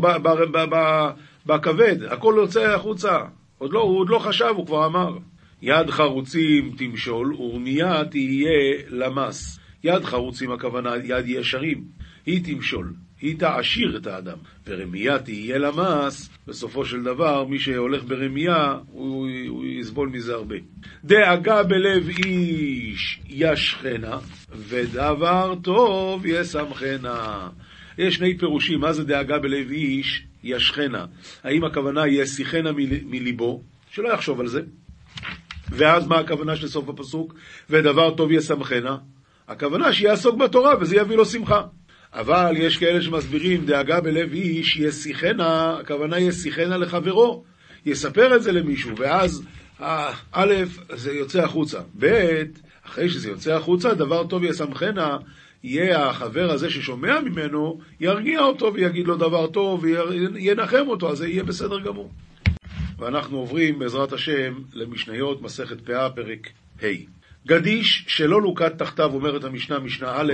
בכבד, 1.45 2.03
הכל 2.09 2.35
יוצא 2.37 2.61
החוצה. 2.75 3.17
עוד 3.57 3.73
לא, 3.73 3.79
הוא 3.79 3.99
עוד 3.99 4.09
לא 4.09 4.19
חשב, 4.19 4.53
הוא 4.55 4.65
כבר 4.65 4.85
אמר. 4.85 5.17
יד 5.61 5.89
חרוצים 5.89 6.75
תמשול, 6.77 7.33
ורמיה 7.33 8.05
תהיה 8.05 8.73
למס. 8.89 9.59
יד 9.83 10.05
חרוצים 10.05 10.51
הכוונה 10.51 10.95
יד 11.03 11.27
ישרים, 11.27 11.83
היא 12.25 12.55
תמשול, 12.55 12.93
היא 13.21 13.39
תעשיר 13.39 13.97
את 13.97 14.07
האדם, 14.07 14.38
ורמייה 14.67 15.19
תהיה 15.19 15.57
למס, 15.57 16.29
בסופו 16.47 16.85
של 16.85 17.03
דבר 17.03 17.45
מי 17.45 17.59
שהולך 17.59 18.03
ברמייה 18.03 18.77
הוא, 18.91 19.27
הוא 19.47 19.65
יסבול 19.65 20.09
מזה 20.09 20.33
הרבה. 20.33 20.55
דאגה 21.03 21.63
בלב 21.63 22.09
איש 22.09 23.19
ישכנה, 23.29 24.17
ודבר 24.51 25.55
טוב 25.63 26.25
ישמחנה. 26.25 27.49
יש 27.97 28.15
שני 28.15 28.38
פירושים, 28.38 28.79
מה 28.79 28.93
זה 28.93 29.03
דאגה 29.03 29.39
בלב 29.39 29.71
איש 29.71 30.23
ישכנה? 30.43 31.05
האם 31.43 31.63
הכוונה 31.63 32.07
יסיחנה 32.07 32.71
מליבו, 33.05 33.63
שלא 33.91 34.13
יחשוב 34.13 34.39
על 34.39 34.47
זה, 34.47 34.61
ואז 35.69 36.07
מה 36.07 36.19
הכוונה 36.19 36.55
של 36.55 36.67
סוף 36.67 36.89
הפסוק? 36.89 37.33
ודבר 37.69 38.15
טוב 38.15 38.31
ישמחנה. 38.31 38.97
הכוונה 39.47 39.93
שיעסוק 39.93 40.38
בתורה 40.38 40.73
וזה 40.81 40.95
יביא 40.95 41.15
לו 41.15 41.25
שמחה. 41.25 41.61
אבל 42.13 42.53
יש 42.57 42.77
כאלה 42.77 43.01
שמסבירים 43.01 43.65
דאגה 43.65 44.01
בלב 44.01 44.33
איש 44.33 44.77
יסיחנה, 44.77 45.77
הכוונה 45.79 46.19
יסיחנה 46.19 46.77
לחברו, 46.77 47.43
יספר 47.85 48.35
את 48.35 48.43
זה 48.43 48.51
למישהו, 48.51 48.97
ואז 48.97 49.43
א', 50.31 50.53
זה 50.93 51.13
יוצא 51.13 51.43
החוצה. 51.43 51.79
ב', 51.99 52.43
אחרי 52.85 53.09
שזה 53.09 53.29
יוצא 53.29 53.53
החוצה, 53.53 53.93
דבר 53.93 54.27
טוב 54.27 54.43
ישמחנה, 54.43 55.17
יהיה 55.63 56.09
החבר 56.09 56.51
הזה 56.51 56.69
ששומע 56.69 57.19
ממנו, 57.21 57.79
ירגיע 57.99 58.39
אותו 58.39 58.73
ויגיד 58.73 59.07
לו 59.07 59.15
דבר 59.15 59.47
טוב 59.47 59.83
וינחם 60.33 60.87
אותו, 60.87 61.11
אז 61.11 61.17
זה 61.17 61.27
יהיה 61.27 61.43
בסדר 61.43 61.79
גמור. 61.79 62.11
ואנחנו 62.99 63.37
עוברים 63.37 63.79
בעזרת 63.79 64.13
השם 64.13 64.53
למשניות 64.73 65.41
מסכת 65.41 65.81
פאה, 65.81 66.09
פרק 66.09 66.49
ה'. 66.83 67.18
גדיש 67.48 68.05
שלא 68.08 68.41
לוקט 68.41 68.77
תחתיו, 68.77 69.13
אומרת 69.13 69.43
המשנה, 69.43 69.79
משנה 69.79 70.12
א', 70.15 70.34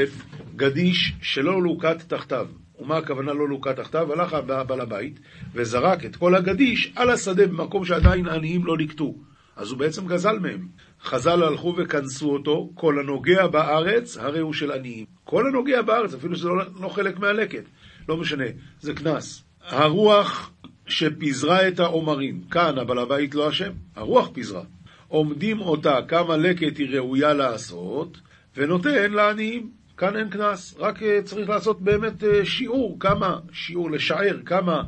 גדיש 0.55 1.13
שלא 1.21 1.63
לוקט 1.63 2.13
תחתיו. 2.13 2.47
ומה 2.79 2.97
הכוונה 2.97 3.33
לא 3.33 3.49
לוקט 3.49 3.79
תחתיו? 3.79 4.13
הלך 4.13 4.37
בעל 4.67 4.81
הבית 4.81 5.19
וזרק 5.53 6.05
את 6.05 6.15
כל 6.15 6.35
הגדיש 6.35 6.91
על 6.95 7.09
השדה 7.09 7.47
במקום 7.47 7.85
שעדיין 7.85 8.27
עניים 8.27 8.65
לא 8.65 8.77
ליקטו. 8.77 9.15
אז 9.55 9.71
הוא 9.71 9.79
בעצם 9.79 10.07
גזל 10.07 10.39
מהם. 10.39 10.67
חז"ל 11.03 11.43
הלכו 11.43 11.73
וכנסו 11.77 12.33
אותו, 12.33 12.69
כל 12.75 12.99
הנוגע 12.99 13.47
בארץ, 13.47 14.17
הרי 14.17 14.39
הוא 14.39 14.53
של 14.53 14.71
עניים. 14.71 15.05
כל 15.23 15.47
הנוגע 15.47 15.81
בארץ, 15.81 16.13
אפילו 16.13 16.35
שזה 16.35 16.49
לא, 16.49 16.63
לא 16.81 16.89
חלק 16.89 17.19
מהלקט. 17.19 17.63
לא 18.09 18.17
משנה, 18.17 18.45
זה 18.79 18.93
קנס. 18.93 19.43
הרוח 19.61 20.51
שפיזרה 20.87 21.67
את 21.67 21.79
העומרים, 21.79 22.41
כאן 22.51 22.77
הבעל 22.77 22.99
הבית 22.99 23.35
לא 23.35 23.49
אשם, 23.49 23.71
הרוח 23.95 24.29
פיזרה. 24.33 24.63
עומדים 25.07 25.61
אותה 25.61 25.99
כמה 26.07 26.37
לקט 26.37 26.77
היא 26.77 26.97
ראויה 26.97 27.33
לעשות, 27.33 28.17
ונותן 28.57 29.11
לעניים. 29.11 29.69
כאן 29.97 30.15
אין 30.15 30.29
קנס, 30.29 30.75
רק 30.77 31.03
אה, 31.03 31.19
צריך 31.23 31.49
לעשות 31.49 31.81
באמת 31.81 32.23
אה, 32.23 32.45
שיעור, 32.45 32.97
כמה, 32.99 33.39
שיעור 33.51 33.91
לשער, 33.91 34.37
כמה, 34.45 34.83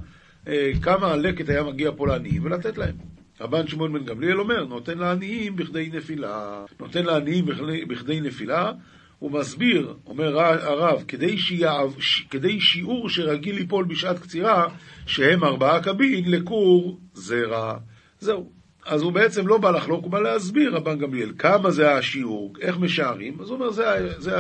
אה, 0.48 0.72
כמה 0.82 1.16
לקט 1.16 1.50
היה 1.50 1.64
מגיע 1.64 1.92
פה 1.96 2.08
לעניים 2.08 2.46
ולתת 2.46 2.78
להם. 2.78 2.96
רבן 3.42 3.68
שמעון 3.68 3.94
בן 3.94 4.06
גמליאל 4.06 4.40
אומר, 4.40 4.66
נותן 4.66 4.98
לעניים 4.98 5.56
בכדי 5.56 5.90
נפילה. 5.94 6.66
נותן 6.80 7.06
לעניים 7.06 7.46
בכדי, 7.46 7.86
בכדי 7.86 8.22
נפילה, 8.22 8.72
הוא 9.20 9.32
מסביר, 9.32 9.94
אומר 10.06 10.40
הרב, 10.40 11.04
כדי, 11.08 11.38
שיעב, 11.38 11.96
כדי 12.30 12.62
שיעור 12.62 13.10
שרגיל 13.10 13.56
ליפול 13.56 13.86
בשעת 13.86 14.20
קצירה, 14.20 14.68
שהם 15.06 15.44
ארבעה 15.44 15.84
קבין 15.84 16.32
לכור 16.32 17.00
זרע. 17.14 17.78
זהו. 18.20 18.57
אז 18.88 19.02
הוא 19.02 19.12
בעצם 19.12 19.48
לא 19.48 19.58
בא 19.58 19.72
לחלוק, 19.72 20.04
הוא 20.04 20.12
בא 20.12 20.20
להסביר, 20.20 20.76
רבן 20.76 20.98
גמליאל, 20.98 21.32
כמה 21.38 21.72
זה 21.72 21.96
השיעור, 21.96 22.54
איך 22.62 22.78
משערים, 22.78 23.38
אז 23.42 23.50
הוא 23.50 23.56
אומר, 23.56 23.72
זה, 23.72 24.14
זה, 24.18 24.32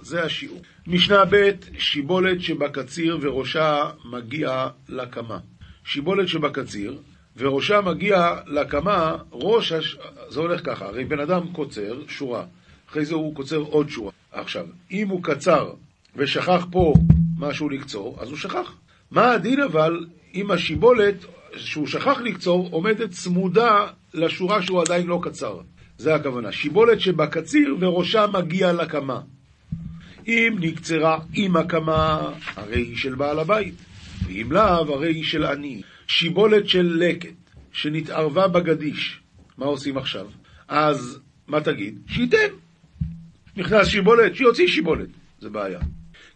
זה, 0.00 0.24
השיעור. 0.24 0.62
משנה 0.86 1.24
ב', 1.30 1.50
שיבולת 1.78 2.40
שבקציר 2.40 3.18
וראשה 3.20 3.90
מגיע 4.04 4.68
לקמה. 4.88 5.38
שיבולת 5.84 6.28
שבקציר, 6.28 6.98
וראשה 7.36 7.80
מגיע 7.80 8.36
לקמה, 8.46 9.16
ראש, 9.32 9.72
הש... 9.72 9.96
זה 10.28 10.40
הולך 10.40 10.66
ככה, 10.66 10.86
הרי 10.86 11.04
בן 11.04 11.20
אדם 11.20 11.52
קוצר 11.52 11.98
שורה, 12.08 12.44
אחרי 12.90 13.04
זה 13.04 13.14
הוא 13.14 13.34
קוצר 13.34 13.56
עוד 13.56 13.88
שורה. 13.88 14.12
עכשיו, 14.32 14.66
אם 14.90 15.08
הוא 15.08 15.22
קצר 15.22 15.72
ושכח 16.16 16.66
פה 16.70 16.94
משהו 17.38 17.68
לקצור, 17.68 18.16
אז 18.20 18.28
הוא 18.28 18.36
שכח. 18.36 18.72
מה 19.10 19.32
הדין 19.32 19.60
אבל 19.60 20.06
אם 20.34 20.50
השיבולת 20.50 21.24
שהוא 21.56 21.86
שכח 21.86 22.20
לקצור, 22.20 22.68
עומדת 22.70 23.10
צמודה 23.10 23.86
לשורה 24.14 24.62
שהוא 24.62 24.82
עדיין 24.82 25.06
לא 25.06 25.20
קצר. 25.22 25.60
זה 25.98 26.14
הכוונה. 26.14 26.52
שיבולת 26.52 27.00
שבקציר 27.00 27.76
וראשה 27.80 28.26
מגיע 28.32 28.72
לקמה. 28.72 29.20
אם 30.26 30.56
נקצרה 30.60 31.18
עם 31.34 31.56
הקמה, 31.56 32.32
הרי 32.56 32.80
היא 32.80 32.96
של 32.96 33.14
בעל 33.14 33.38
הבית, 33.38 33.74
ואם 34.26 34.52
לאו, 34.52 34.94
הרי 34.94 35.14
היא 35.14 35.24
של 35.24 35.44
עני. 35.44 35.82
שיבולת 36.06 36.68
של 36.68 36.96
לקט, 37.00 37.34
שנתערבה 37.72 38.48
בגדיש, 38.48 39.20
מה 39.58 39.66
עושים 39.66 39.98
עכשיו? 39.98 40.26
אז 40.68 41.18
מה 41.48 41.60
תגיד? 41.60 41.98
שייתן. 42.06 42.48
נכנס 43.56 43.88
שיבולת, 43.88 44.36
שיוציא 44.36 44.66
שיבולת. 44.68 45.08
זה 45.40 45.48
בעיה. 45.48 45.80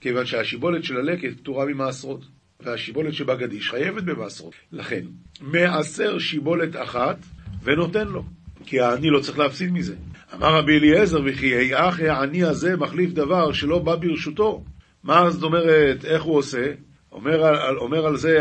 כיוון 0.01 0.27
שהשיבולת 0.27 0.85
של 0.85 0.97
הלקט 0.97 1.39
פטורה 1.41 1.67
ממעשרות. 1.67 2.25
והשיבולת 2.61 3.15
שבגדיש 3.15 3.71
חייבת 3.71 4.03
במעשרות. 4.03 4.55
לכן, 4.73 5.03
מעשר 5.41 6.19
שיבולת 6.19 6.77
אחת 6.77 7.17
ונותן 7.63 8.09
לו, 8.09 8.25
כי 8.67 8.81
העני 8.81 9.11
לא 9.11 9.21
צריך 9.21 9.39
להפסיד 9.39 9.73
מזה. 9.73 9.95
אמר 10.35 10.55
רבי 10.59 10.79
אליעזר, 10.79 11.21
וכי 11.25 11.47
היאך 11.47 12.01
העני 12.01 12.45
הזה 12.45 12.77
מחליף 12.77 13.11
דבר 13.11 13.53
שלא 13.53 13.79
בא 13.79 13.97
ברשותו. 13.97 14.65
מה 15.05 15.31
זאת 15.31 15.43
אומרת, 15.43 16.05
איך 16.05 16.23
הוא 16.23 16.37
עושה? 16.37 16.73
אומר 17.13 17.77
אומר 17.77 18.07
על 18.07 18.17
זה 18.17 18.39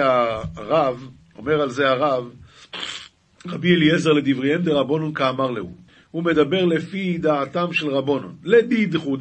הרב, 0.56 1.08
אומר 1.38 1.62
על 1.62 1.70
זה 1.70 1.90
הרב, 1.90 2.32
רבי 3.48 3.76
אליעזר 3.76 4.12
לדבריהם 4.12 4.62
דרבונון 4.62 5.14
כאמר 5.14 5.52
להו. 5.52 5.76
הוא 6.12 6.24
מדבר 6.24 6.66
לפי 6.66 7.18
דעתם 7.18 7.74
של 7.74 7.88
רבונון. 7.88 8.36
לדידחו 8.44 9.18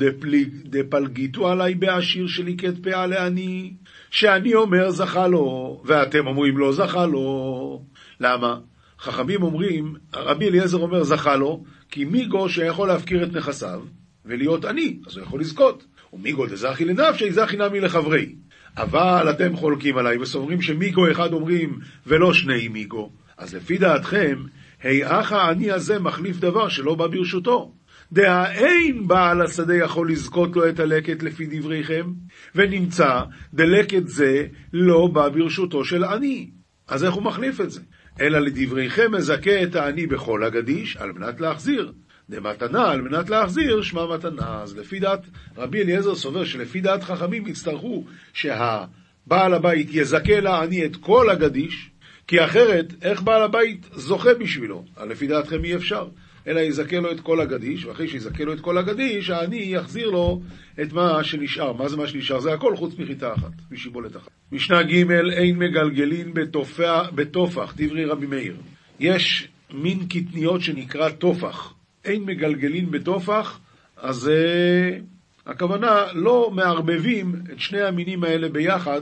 דפלגיתו 0.64 1.48
עלי 1.48 1.74
בעשיר 1.74 2.26
שליקט 2.26 2.74
פאה 2.82 3.06
לעני, 3.06 3.72
שאני 4.12 4.54
אומר 4.54 4.90
זכה 4.90 5.26
לו, 5.26 5.80
ואתם 5.84 6.26
אומרים 6.26 6.58
לא 6.58 6.72
זכה 6.72 7.06
לו. 7.06 7.82
למה? 8.20 8.58
חכמים 9.00 9.42
אומרים, 9.42 9.94
רבי 10.14 10.48
אליעזר 10.48 10.78
אומר 10.78 11.02
זכה 11.02 11.36
לו, 11.36 11.64
כי 11.90 12.04
מי 12.04 12.24
גו 12.24 12.48
שיכול 12.48 12.88
להפקיר 12.88 13.24
את 13.24 13.32
נכסיו 13.32 13.80
ולהיות 14.24 14.64
עני, 14.64 14.98
אז 15.06 15.16
הוא 15.16 15.24
יכול 15.24 15.40
לזכות. 15.40 15.84
ומיגו 16.12 16.46
דזכי 16.46 16.84
לנפשי, 16.84 17.32
זכי 17.32 17.56
נמי 17.56 17.80
לחברי. 17.80 18.34
אבל 18.76 19.30
אתם 19.30 19.56
חולקים 19.56 19.96
עליי 19.96 20.18
וסוברים 20.18 20.62
שמיגו 20.62 21.10
אחד 21.10 21.32
אומרים 21.32 21.78
ולא 22.06 22.34
שני 22.34 22.68
מיגו. 22.68 23.10
אז 23.38 23.54
לפי 23.54 23.78
דעתכם, 23.78 24.42
היאך 24.82 25.32
העני 25.32 25.70
הזה 25.70 25.98
מחליף 25.98 26.36
דבר 26.36 26.68
שלא 26.68 26.94
בא 26.94 27.06
ברשותו. 27.06 27.72
דהאין 28.12 29.08
בעל 29.08 29.42
השדה 29.42 29.76
יכול 29.76 30.10
לזכות 30.10 30.56
לו 30.56 30.68
את 30.68 30.80
הלקט 30.80 31.22
לפי 31.22 31.46
דבריכם, 31.46 32.12
ונמצא 32.54 33.20
דלקט 33.54 34.06
זה 34.06 34.46
לא 34.72 35.06
בא 35.06 35.28
ברשותו 35.28 35.84
של 35.84 36.04
עני. 36.04 36.50
אז 36.88 37.04
איך 37.04 37.14
הוא 37.14 37.22
מחליף 37.22 37.60
את 37.60 37.70
זה? 37.70 37.80
אלא 38.20 38.38
לדבריכם 38.38 39.12
מזכה 39.12 39.62
את 39.62 39.74
העני 39.74 40.06
בכל 40.06 40.44
הגדיש, 40.44 40.96
על 40.96 41.12
מנת 41.12 41.40
להחזיר. 41.40 41.92
דמתנה 42.30 42.90
על 42.90 43.00
מנת 43.00 43.30
להחזיר, 43.30 43.82
שמע 43.82 44.06
מתנה. 44.14 44.62
אז 44.62 44.76
לפי 44.76 44.98
דעת 44.98 45.26
רבי 45.56 45.82
אליעזר 45.82 46.14
סובר 46.14 46.44
שלפי 46.44 46.80
דעת 46.80 47.02
חכמים 47.02 47.46
יצטרכו 47.46 48.04
שהבעל 48.32 49.54
הבית 49.54 49.88
יזכה 49.90 50.40
לעני 50.40 50.84
את 50.84 50.96
כל 50.96 51.30
הגדיש, 51.30 51.90
כי 52.26 52.44
אחרת, 52.44 52.94
איך 53.02 53.22
בעל 53.22 53.42
הבית 53.42 53.86
זוכה 53.92 54.34
בשבילו? 54.34 54.84
לפי 55.08 55.26
דעתכם 55.26 55.64
אי 55.64 55.76
אפשר. 55.76 56.08
אלא 56.46 56.60
יזכה 56.60 57.00
לו 57.00 57.12
את 57.12 57.20
כל 57.20 57.40
הגדיש, 57.40 57.84
ואחרי 57.84 58.08
שיזכה 58.08 58.44
לו 58.44 58.52
את 58.52 58.60
כל 58.60 58.78
הגדיש, 58.78 59.30
העני 59.30 59.62
יחזיר 59.62 60.10
לו 60.10 60.40
את 60.82 60.92
מה 60.92 61.24
שנשאר. 61.24 61.72
מה 61.72 61.88
זה 61.88 61.96
מה 61.96 62.06
שנשאר? 62.06 62.40
זה 62.40 62.52
הכל 62.52 62.76
חוץ 62.76 62.98
מחיטה 62.98 63.34
אחת, 63.34 63.52
משיבולת 63.70 64.16
אחת. 64.16 64.30
משנה 64.52 64.82
ג' 64.82 65.10
אין 65.10 65.58
מגלגלין 65.58 66.34
בתופח, 67.14 67.74
דברי 67.76 68.04
רבי 68.04 68.26
מאיר. 68.26 68.56
יש 69.00 69.48
מין 69.74 70.06
קטניות 70.08 70.60
שנקרא 70.60 71.08
תופח. 71.10 71.74
אין 72.04 72.22
מגלגלין 72.22 72.90
בתופח, 72.90 73.60
אז 73.96 74.30
uh, 74.30 75.50
הכוונה 75.50 76.04
לא 76.14 76.50
מערבבים 76.54 77.34
את 77.52 77.60
שני 77.60 77.80
המינים 77.80 78.24
האלה 78.24 78.48
ביחד, 78.48 79.00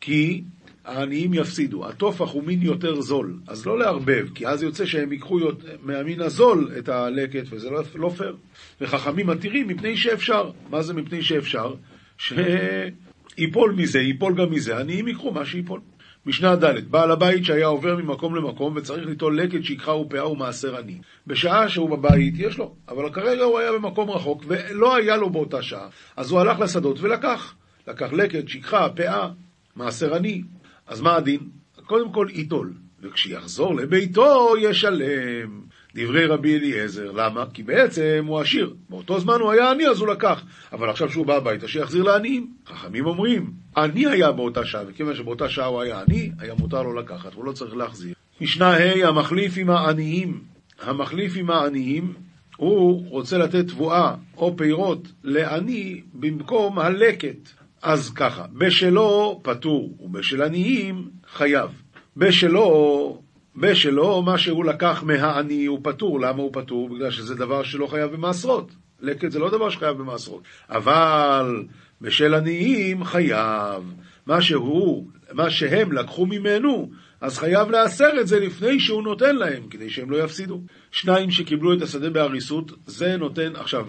כי 0.00 0.42
העניים 0.90 1.34
יפסידו. 1.34 1.88
התופח 1.88 2.30
הוא 2.30 2.44
מין 2.44 2.62
יותר 2.62 3.00
זול, 3.00 3.38
אז 3.46 3.66
לא 3.66 3.78
לערבב, 3.78 4.26
כי 4.34 4.46
אז 4.46 4.62
יוצא 4.62 4.86
שהם 4.86 5.12
ייקחו 5.12 5.38
מהמין 5.82 6.20
הזול 6.20 6.72
את 6.78 6.88
הלקט, 6.88 7.44
וזה 7.50 7.70
לא, 7.70 7.82
לא 7.94 8.08
פייר. 8.08 8.36
וחכמים 8.80 9.26
מתירים 9.26 9.68
מפני 9.68 9.96
שאפשר. 9.96 10.50
מה 10.70 10.82
זה 10.82 10.94
מפני 10.94 11.22
שאפשר? 11.22 11.74
שיפול 12.18 13.72
מזה, 13.76 13.98
ייפול 13.98 14.34
גם 14.34 14.50
מזה, 14.50 14.78
עניים 14.78 15.08
ייקחו 15.08 15.30
מה 15.30 15.44
שיפול. 15.44 15.80
משנה 16.26 16.56
ד' 16.56 16.90
בעל 16.90 17.10
הבית 17.10 17.44
שהיה 17.44 17.66
עובר 17.66 17.96
ממקום 17.96 18.34
למקום 18.34 18.76
וצריך 18.76 19.06
ליטול 19.06 19.40
לקט 19.40 19.64
שיקחה 19.64 19.92
ופאה 19.92 20.30
ומעשר 20.30 20.76
עני. 20.76 20.98
בשעה 21.26 21.68
שהוא 21.68 21.90
בבית 21.90 22.34
יש 22.36 22.58
לו, 22.58 22.74
אבל 22.88 23.12
כרגע 23.12 23.44
הוא 23.44 23.58
היה 23.58 23.72
במקום 23.72 24.10
רחוק 24.10 24.44
ולא 24.46 24.96
היה 24.96 25.16
לו 25.16 25.30
באותה 25.30 25.62
שעה. 25.62 25.88
אז 26.16 26.30
הוא 26.30 26.40
הלך 26.40 26.60
לשדות 26.60 27.00
ולקח. 27.00 27.54
לקח 27.88 28.12
לקט, 28.12 28.48
שיקחה, 28.48 28.88
פאה, 28.88 29.28
מעשר 29.76 30.14
עני. 30.14 30.42
אז 30.90 31.00
מה 31.00 31.16
הדין? 31.16 31.40
קודם 31.86 32.12
כל 32.12 32.26
ייטול, 32.30 32.72
וכשיחזור 33.02 33.74
לביתו 33.74 34.54
ישלם. 34.60 35.60
דברי 35.94 36.26
רבי 36.26 36.56
אליעזר, 36.56 37.12
למה? 37.12 37.44
כי 37.54 37.62
בעצם 37.62 38.24
הוא 38.26 38.40
עשיר. 38.40 38.74
באותו 38.88 39.20
זמן 39.20 39.40
הוא 39.40 39.52
היה 39.52 39.70
עני 39.70 39.88
אז 39.88 40.00
הוא 40.00 40.08
לקח. 40.08 40.42
אבל 40.72 40.90
עכשיו 40.90 41.10
שהוא 41.10 41.26
בא 41.26 41.36
הביתה, 41.36 41.68
שיחזיר 41.68 42.02
לעניים. 42.02 42.50
חכמים 42.66 43.06
אומרים, 43.06 43.52
עני 43.76 44.06
היה 44.06 44.32
באותה 44.32 44.66
שעה, 44.66 44.82
וכיוון 44.88 45.14
שבאותה 45.14 45.48
שעה 45.48 45.66
הוא 45.66 45.80
היה 45.80 46.00
עני, 46.00 46.30
היה 46.38 46.54
מותר 46.54 46.82
לו 46.82 46.94
לקחת, 46.94 47.34
הוא 47.34 47.44
לא 47.44 47.52
צריך 47.52 47.76
להחזיר. 47.76 48.14
משנה 48.40 48.76
ה' 48.76 49.08
המחליף 49.08 49.54
עם 49.56 49.70
העניים. 49.70 50.40
המחליף 50.82 51.32
עם 51.36 51.50
העניים, 51.50 52.12
הוא 52.56 53.08
רוצה 53.08 53.38
לתת 53.38 53.68
תבואה 53.68 54.14
או 54.36 54.56
פירות 54.56 55.08
לעני 55.24 56.00
במקום 56.14 56.78
הלקט. 56.78 57.59
אז 57.82 58.10
ככה, 58.10 58.44
בשלו 58.52 59.40
פטור, 59.42 59.96
ובשל 60.00 60.42
עניים 60.42 61.10
חייב. 61.32 61.70
בשלו, 62.16 63.22
בשלו, 63.56 64.22
מה 64.22 64.38
שהוא 64.38 64.64
לקח 64.64 65.02
מהעני 65.02 65.66
הוא 65.66 65.80
פטור. 65.82 66.20
למה 66.20 66.42
הוא 66.42 66.50
פטור? 66.52 66.88
בגלל 66.88 67.10
שזה 67.10 67.34
דבר 67.34 67.62
שלא 67.62 67.86
חייב 67.86 68.12
במעשרות. 68.12 68.70
לקט 69.00 69.30
זה 69.30 69.38
לא 69.38 69.50
דבר 69.50 69.70
שחייב 69.70 69.96
במעשרות. 69.96 70.42
אבל 70.68 71.64
בשל 72.00 72.34
עניים 72.34 73.04
חייב. 73.04 73.94
מה 74.26 74.42
שהוא, 74.42 75.06
מה 75.32 75.50
שהם 75.50 75.92
לקחו 75.92 76.26
ממנו, 76.26 76.90
אז 77.20 77.38
חייב 77.38 77.70
לאסר 77.70 78.20
את 78.20 78.26
זה 78.26 78.40
לפני 78.40 78.80
שהוא 78.80 79.02
נותן 79.02 79.36
להם, 79.36 79.62
כדי 79.70 79.90
שהם 79.90 80.10
לא 80.10 80.24
יפסידו. 80.24 80.60
שניים 80.90 81.30
שקיבלו 81.30 81.74
את 81.74 81.82
השדה 81.82 82.10
בהריסות, 82.10 82.72
זה 82.86 83.16
נותן, 83.16 83.56
עכשיו, 83.56 83.86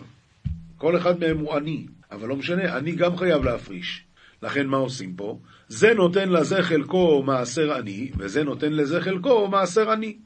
כל 0.78 0.98
אחד 0.98 1.20
מהם 1.20 1.38
הוא 1.38 1.56
עני. 1.56 1.86
אבל 2.12 2.28
לא 2.28 2.36
משנה, 2.36 2.78
אני 2.78 2.92
גם 2.92 3.18
חייב 3.18 3.44
להפריש. 3.44 4.04
לכן 4.44 4.68
מה 4.68 4.78
עושים 4.78 5.14
פה? 5.16 5.40
זה 5.68 5.94
נותן 5.94 6.30
לזה 6.30 6.64
חלקו 6.64 7.24
מעשר 7.24 7.74
עני, 7.74 8.12
וזה 8.18 8.44
נותן 8.44 8.74
לזה 8.74 9.02
חלקו 9.02 9.48
מעשר 9.48 9.92
עני. 9.92 10.18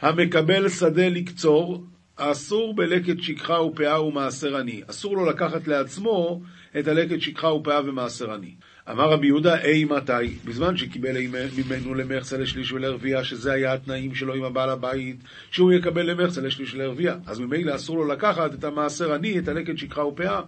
המקבל 0.00 0.68
שדה 0.68 1.08
לקצור, 1.08 1.84
אסור 2.16 2.74
בלקט 2.74 3.22
שכחה 3.22 3.62
ופאה 3.62 4.04
ומעשר 4.04 4.56
עני. 4.56 4.82
אסור 4.86 5.16
לו 5.16 5.24
לקחת 5.24 5.68
לעצמו 5.68 6.42
את 6.78 6.88
הלקט 6.88 7.20
שכחה 7.20 7.52
ופאה 7.52 7.80
ומעשר 7.84 8.32
עני. 8.32 8.54
אמר 8.90 9.10
רבי 9.10 9.26
יהודה, 9.26 9.60
אי 9.60 9.84
מתי? 9.84 10.38
בזמן 10.44 10.76
שקיבל 10.76 11.16
ממנו 11.56 11.94
למחצה 11.94 12.38
לשליש 12.38 12.72
ולרביע, 12.72 13.24
שזה 13.24 13.52
היה 13.52 13.72
התנאים 13.72 14.14
שלו 14.14 14.34
עם 14.34 14.44
הבעל 14.44 14.70
הבית, 14.70 15.16
שהוא 15.50 15.72
יקבל 15.72 16.10
למחצה 16.10 16.40
לשליש 16.40 16.74
ולרביע. 16.74 17.14
אז 17.26 17.40
ממילא 17.40 17.74
אסור 17.74 17.96
לו 17.96 18.08
לקחת 18.08 18.54
את 18.54 18.64
המעשר 18.64 19.12
עני, 19.12 19.38
את 19.38 19.48
הלקט 19.48 19.78
שכחה 19.78 20.04
ופאה. 20.04 20.40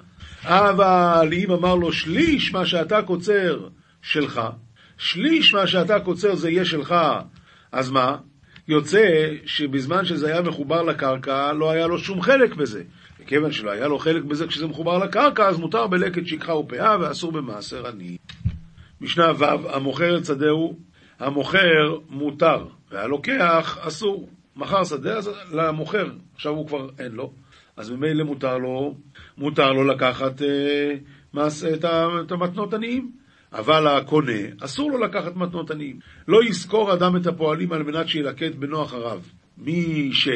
אבל 0.45 1.29
אם 1.33 1.51
אמר 1.51 1.75
לו 1.75 1.93
שליש 1.93 2.53
מה 2.53 2.67
שאתה 2.67 3.03
קוצר 3.03 3.69
שלך, 4.03 4.41
שליש 4.99 5.55
מה 5.55 5.67
שאתה 5.67 6.01
קוצר 6.01 6.35
זה 6.35 6.51
יהיה 6.51 6.65
שלך, 6.65 6.95
אז 7.73 7.91
מה? 7.91 8.17
יוצא 8.69 9.31
שבזמן 9.47 10.05
שזה 10.05 10.27
היה 10.27 10.43
מחובר 10.43 10.83
לקרקע, 10.83 11.53
לא 11.53 11.71
היה 11.71 11.87
לו 11.87 11.99
שום 11.99 12.23
חלק 12.23 12.55
בזה. 12.55 12.83
וכיוון 13.23 13.53
שלא 13.53 13.71
היה 13.71 13.89
לו 13.89 13.99
חלק 13.99 14.23
בזה 14.23 14.47
כשזה 14.47 14.67
מחובר 14.67 14.99
לקרקע, 14.99 15.49
אז 15.49 15.59
מותר 15.59 15.87
בלקט 15.87 16.27
שכחה 16.27 16.55
ופאה 16.55 16.97
ואסור 17.01 17.33
במעשר 17.33 17.87
עני. 17.87 18.17
משנה 19.01 19.33
ו', 19.39 19.45
המוכר 19.75 20.19
את 20.19 20.25
שדהו, 20.25 20.79
המוכר 21.21 21.99
מותר, 22.09 22.67
והלוקח 22.91 23.79
אסור. 23.81 24.29
מכר 24.57 24.85
שדה 24.85 25.17
אז 25.17 25.31
למוכר, 25.53 26.11
עכשיו 26.35 26.53
הוא 26.53 26.67
כבר 26.67 26.89
אין 26.99 27.13
לו, 27.13 27.33
אז 27.77 27.91
ממילא 27.91 28.25
מותר 28.25 28.59
לו, 28.59 28.95
מותר 29.39 29.73
לו 29.73 29.85
לקחת 29.85 30.43
אה, 30.43 30.95
מס, 31.35 31.65
את, 31.65 31.85
את 32.25 32.33
המתנות 32.33 32.75
עניים. 32.75 33.13
אבל 33.53 33.87
הקונה, 33.87 34.41
אסור 34.61 34.91
לו 34.91 34.99
לקחת 34.99 35.37
מתנות 35.37 35.71
עניים. 35.71 35.99
לא 36.29 36.45
יזכור 36.45 36.93
אדם 36.93 37.17
את 37.17 37.27
הפועלים 37.27 37.73
על 37.73 37.83
מנת 37.83 38.09
שילקט 38.09 38.55
בנוח 38.55 38.95
הרב. 38.95 39.29
מי, 39.59 40.11
ש... 40.13 40.29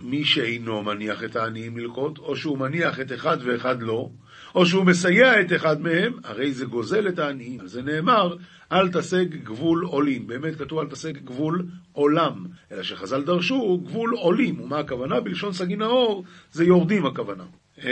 מי 0.00 0.24
שאינו 0.24 0.82
מניח 0.82 1.24
את 1.24 1.36
העניים 1.36 1.76
ללקוט, 1.78 2.18
או 2.18 2.36
שהוא 2.36 2.58
מניח 2.58 3.00
את 3.00 3.12
אחד 3.12 3.38
ואחד 3.44 3.82
לא, 3.82 4.08
או 4.54 4.66
שהוא 4.66 4.84
מסייע 4.84 5.40
את 5.40 5.52
אחד 5.52 5.80
מהם, 5.80 6.12
הרי 6.24 6.52
זה 6.52 6.64
גוזל 6.64 7.08
את 7.08 7.18
העניים. 7.18 7.60
על 7.60 7.66
זה 7.66 7.82
נאמר, 7.82 8.36
אל 8.72 8.88
תשג 8.88 9.34
גבול 9.34 9.84
עולים. 9.84 10.26
באמת 10.26 10.56
כתוב 10.56 10.78
אל 10.78 10.86
תשג 10.86 11.16
גבול 11.16 11.66
עולם. 11.92 12.46
אלא 12.72 12.82
שחז"ל 12.82 13.22
דרשו 13.22 13.80
גבול 13.84 14.14
עולים. 14.14 14.60
ומה 14.60 14.78
הכוונה? 14.78 15.20
בלשון 15.20 15.52
סגי 15.52 15.76
נאור, 15.76 16.24
זה 16.52 16.64
יורדים 16.64 17.06
הכוונה. 17.06 17.44
אמ, 17.84 17.88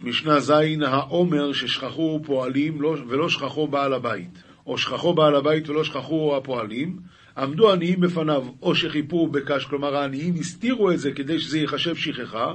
משנה 0.00 0.40
ז' 0.40 0.52
העומר 0.86 1.52
ששכחו 1.52 2.20
פועלים 2.24 2.82
לא, 2.82 2.96
ולא 3.08 3.28
שכחו 3.28 3.68
בעל 3.68 3.92
הבית, 3.92 4.42
או 4.66 4.78
שכחו 4.78 5.14
בעל 5.14 5.34
הבית 5.34 5.68
ולא 5.68 5.84
שכחו 5.84 6.36
הפועלים, 6.36 6.96
עמדו 7.38 7.72
עניים 7.72 8.00
בפניו, 8.00 8.44
או 8.62 8.74
שחיפו 8.74 9.28
בקש, 9.28 9.64
כלומר 9.64 9.96
העניים 9.96 10.34
הסתירו 10.34 10.90
את 10.90 10.98
זה 10.98 11.12
כדי 11.12 11.38
שזה 11.38 11.58
ייחשב 11.58 11.96
שכחה, 11.96 12.54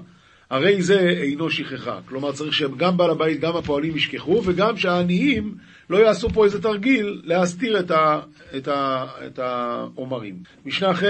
הרי 0.49 0.81
זה 0.81 0.99
אינו 0.99 1.49
שכחה. 1.49 1.99
כלומר 2.05 2.31
צריך 2.31 2.53
שגם 2.53 2.97
בעל 2.97 3.09
הבית, 3.09 3.39
גם 3.39 3.55
הפועלים 3.55 3.95
ישכחו, 3.95 4.41
וגם 4.45 4.77
שהעניים 4.77 5.55
לא 5.89 5.97
יעשו 5.97 6.29
פה 6.29 6.45
איזה 6.45 6.61
תרגיל 6.61 7.21
להסתיר 7.23 7.79
את, 7.79 7.91
ה, 7.91 8.21
את, 8.57 8.67
ה, 8.67 9.05
את 9.27 9.39
העומרים. 9.39 10.35
משנה 10.65 10.93
ח' 10.93 11.03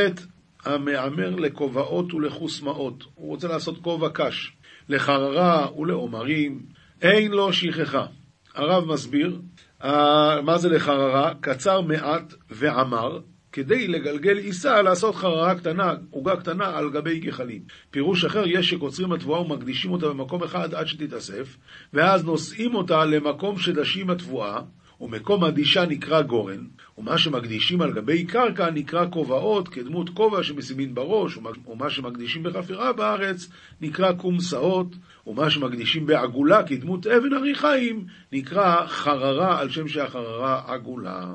המהמר 0.65 1.35
לכובעות 1.35 2.13
ולחוסמאות. 2.13 3.03
הוא 3.15 3.27
רוצה 3.27 3.47
לעשות 3.47 3.77
כובע 3.81 4.09
קש. 4.13 4.51
לחררה 4.89 5.67
ולעומרים, 5.79 6.59
אין 7.01 7.31
לו 7.31 7.53
שכחה. 7.53 8.05
הרב 8.55 8.85
מסביר, 8.85 9.41
מה 10.43 10.57
זה 10.57 10.69
לחררה? 10.69 11.33
קצר 11.41 11.81
מעט 11.81 12.33
ועמר, 12.49 13.19
כדי 13.51 13.87
לגלגל 13.87 14.37
עיסה 14.37 14.81
לעשות 14.81 15.15
חררה 15.15 15.55
קטנה, 15.55 15.93
עוגה 16.09 16.35
קטנה 16.35 16.77
על 16.77 16.89
גבי 16.89 17.19
גחלים. 17.19 17.61
פירוש 17.91 18.25
אחר, 18.25 18.43
יש 18.47 18.69
שקוצרים 18.69 19.11
התבואה 19.11 19.41
ומקדישים 19.41 19.91
אותה 19.91 20.09
במקום 20.09 20.43
אחד 20.43 20.73
עד 20.73 20.87
שתתאסף, 20.87 21.57
ואז 21.93 22.25
נושאים 22.25 22.75
אותה 22.75 23.05
למקום 23.05 23.57
שדשים 23.57 24.09
התבואה, 24.09 24.61
ומקום 25.01 25.43
הדישה 25.43 25.85
נקרא 25.85 26.21
גורן, 26.21 26.65
ומה 26.97 27.17
שמקדישים 27.17 27.81
על 27.81 27.93
גבי 27.93 28.23
קרקע 28.23 28.69
נקרא 28.69 29.05
כובעות, 29.11 29.67
כדמות 29.67 30.09
כובע 30.09 30.43
שמשימין 30.43 30.95
בראש, 30.95 31.37
ומה 31.67 31.89
שמקדישים 31.89 32.43
בחפירה 32.43 32.93
בארץ 32.93 33.49
נקרא 33.81 34.13
קומסאות, 34.13 34.95
ומה 35.27 35.49
שמקדישים 35.49 36.05
בעגולה 36.05 36.63
כדמות 36.63 37.07
אבן 37.07 37.33
אריחיים 37.33 38.05
נקרא 38.31 38.87
חררה, 38.87 39.59
על 39.59 39.69
שם 39.69 39.87
שהחררה 39.87 40.61
עגולה. 40.67 41.33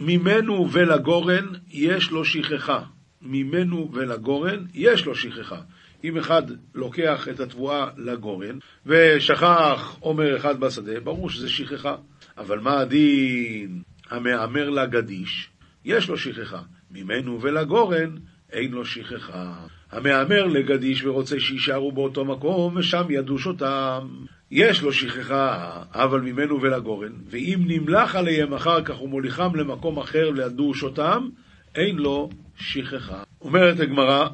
ממנו 0.00 0.68
ולגורן 0.72 1.46
יש 1.70 2.10
לו 2.10 2.24
שכחה. 2.24 2.82
ממנו 3.22 3.90
ולגורן 3.92 4.64
יש 4.74 5.06
לו 5.06 5.14
שכחה. 5.14 5.60
אם 6.04 6.18
אחד 6.18 6.42
לוקח 6.74 7.28
את 7.28 7.40
התבואה 7.40 7.88
לגורן 7.96 8.58
ושכח 8.86 9.96
עומר 10.00 10.36
אחד 10.36 10.60
בשדה, 10.60 11.00
ברור 11.00 11.30
שזה 11.30 11.48
שכחה. 11.48 11.96
אבל 12.38 12.58
מה 12.60 12.80
הדין 12.80 13.82
המהמר 14.10 14.70
לגדיש? 14.70 15.48
יש 15.84 16.08
לו 16.08 16.18
שכחה. 16.18 16.62
ממנו 16.90 17.40
ולגורן 17.40 18.16
אין 18.52 18.70
לו 18.70 18.84
שכחה. 18.84 19.54
המהמר 19.92 20.46
לגדיש 20.46 21.04
ורוצה 21.04 21.40
שיישארו 21.40 21.92
באותו 21.92 22.24
מקום 22.24 22.76
ושם 22.76 23.04
ידוש 23.10 23.46
אותם. 23.46 24.08
יש 24.54 24.82
לו 24.82 24.92
שכחה, 24.92 25.82
אבל 25.92 26.20
ממנו 26.20 26.62
ולגורן, 26.62 27.12
ואם 27.30 27.58
נמלח 27.66 28.16
עליהם 28.16 28.54
אחר 28.54 28.84
כך 28.84 29.02
ומוליכם 29.02 29.54
למקום 29.56 29.98
אחר 29.98 30.30
לדוש 30.30 30.82
אותם, 30.82 31.28
אין 31.74 31.96
לו 31.96 32.30
שכחה. 32.56 33.22
אומרת 33.40 33.80
הגמרא, 33.80 34.28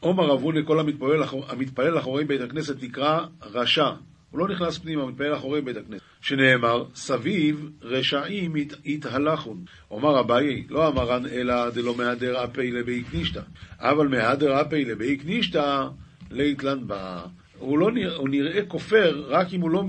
עומר 0.00 0.34
אבונה 0.34 0.62
כל 0.62 0.80
המתפלל, 0.80 1.22
המתפלל 1.48 1.98
אחורי 1.98 2.24
בית 2.24 2.40
הכנסת 2.40 2.82
נקרא 2.82 3.20
רשע. 3.42 3.88
הוא 4.30 4.40
לא 4.40 4.48
נכנס 4.48 4.78
פנימה, 4.78 5.06
מתפלל 5.06 5.34
אחורי 5.34 5.60
בית 5.60 5.76
הכנסת. 5.76 6.02
שנאמר, 6.20 6.84
סביב 6.94 7.70
רשעים 7.82 8.54
התהלכון. 8.86 9.64
אומר 9.90 10.20
אביי, 10.20 10.64
לא 10.70 10.88
אמרן 10.88 11.26
אלא 11.26 11.70
דלא 11.70 11.96
מהדר 11.96 12.44
אפי 12.44 12.70
לבי 12.70 13.02
קנישתא, 13.02 13.40
אבל 13.78 14.08
מהדר 14.08 14.60
אפי 14.60 14.84
לבי 14.84 15.16
קנישתא 15.16 15.86
ליתלן 16.30 16.86
בה. 16.86 17.24
הוא, 17.58 17.78
לא 17.78 17.92
נראה, 17.92 18.16
הוא 18.16 18.28
נראה 18.28 18.64
כופר 18.68 19.24
רק 19.28 19.52
אם 19.52 19.60
הוא 19.60 19.70
לא, 19.70 19.84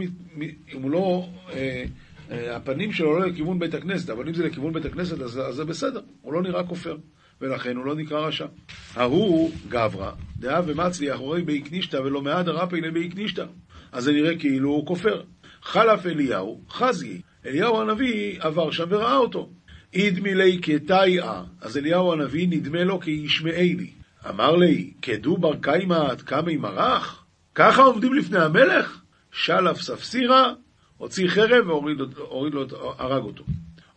אם 0.74 0.82
הוא 0.82 0.92
לא 0.92 1.28
אה, 1.54 1.86
אה, 2.32 2.56
הפנים 2.56 2.94
שלו 2.94 3.20
לא 3.20 3.28
לכיוון 3.28 3.60
בית 3.60 3.74
הכנסת, 3.74 4.10
אבל 4.10 4.28
אם 4.28 4.34
זה 4.34 4.46
לכיוון 4.46 4.74
בית 4.74 4.86
הכנסת 4.86 5.22
אז, 5.22 5.40
אז 5.40 5.56
זה 5.56 5.66
בסדר, 5.66 6.02
הוא 6.22 6.34
לא 6.34 6.42
נראה 6.42 6.64
כופר. 6.64 6.98
ולכן 7.42 7.76
הוא 7.76 7.86
לא 7.86 7.96
נקרא 7.96 8.20
רשע. 8.20 8.46
ההוא 8.96 9.52
גברא, 9.70 10.12
דאה 10.40 10.62
ומצלי 10.68 11.16
אחורי 11.16 11.42
בי 11.42 11.62
קנישתא 11.62 11.98
ולא 11.98 12.22
מעד 12.22 12.48
הרפי 12.48 12.82
לבי 12.82 13.10
קנישתא. 13.10 13.46
אז 13.92 14.04
זה 14.04 14.12
נראה 14.12 14.38
כאילו 14.38 14.70
הוא 14.70 14.86
כופר. 14.86 15.22
חלף 15.62 16.06
אליהו, 16.06 16.62
חזי. 16.70 17.22
אליהו 17.46 17.82
הנביא 17.82 18.38
עבר 18.40 18.72
שם 18.72 18.84
וראה 18.90 19.18
אותו. 19.18 19.50
אידמילי 19.94 20.60
כתאיה, 20.62 21.44
אז 21.62 21.78
אליהו 21.78 22.14
הנביא 22.14 22.48
נדמה 22.48 22.84
לו 22.84 23.00
כישמעי 23.00 23.76
לי. 23.76 23.90
אמר 24.30 24.56
לי, 24.56 24.94
כדו 25.02 25.38
בר 25.38 25.56
קיימא 25.62 26.08
עד 26.12 26.22
קמי 26.22 26.58
מרח? 26.58 27.25
ככה 27.56 27.82
עומדים 27.82 28.14
לפני 28.14 28.40
המלך? 28.40 29.02
שלף 29.32 29.82
ספסירה, 29.82 30.54
הוציא 30.98 31.28
חרב 31.28 31.68
והוריד 31.68 32.54
לו, 32.54 32.66
הרג 32.98 33.24
אותו. 33.24 33.44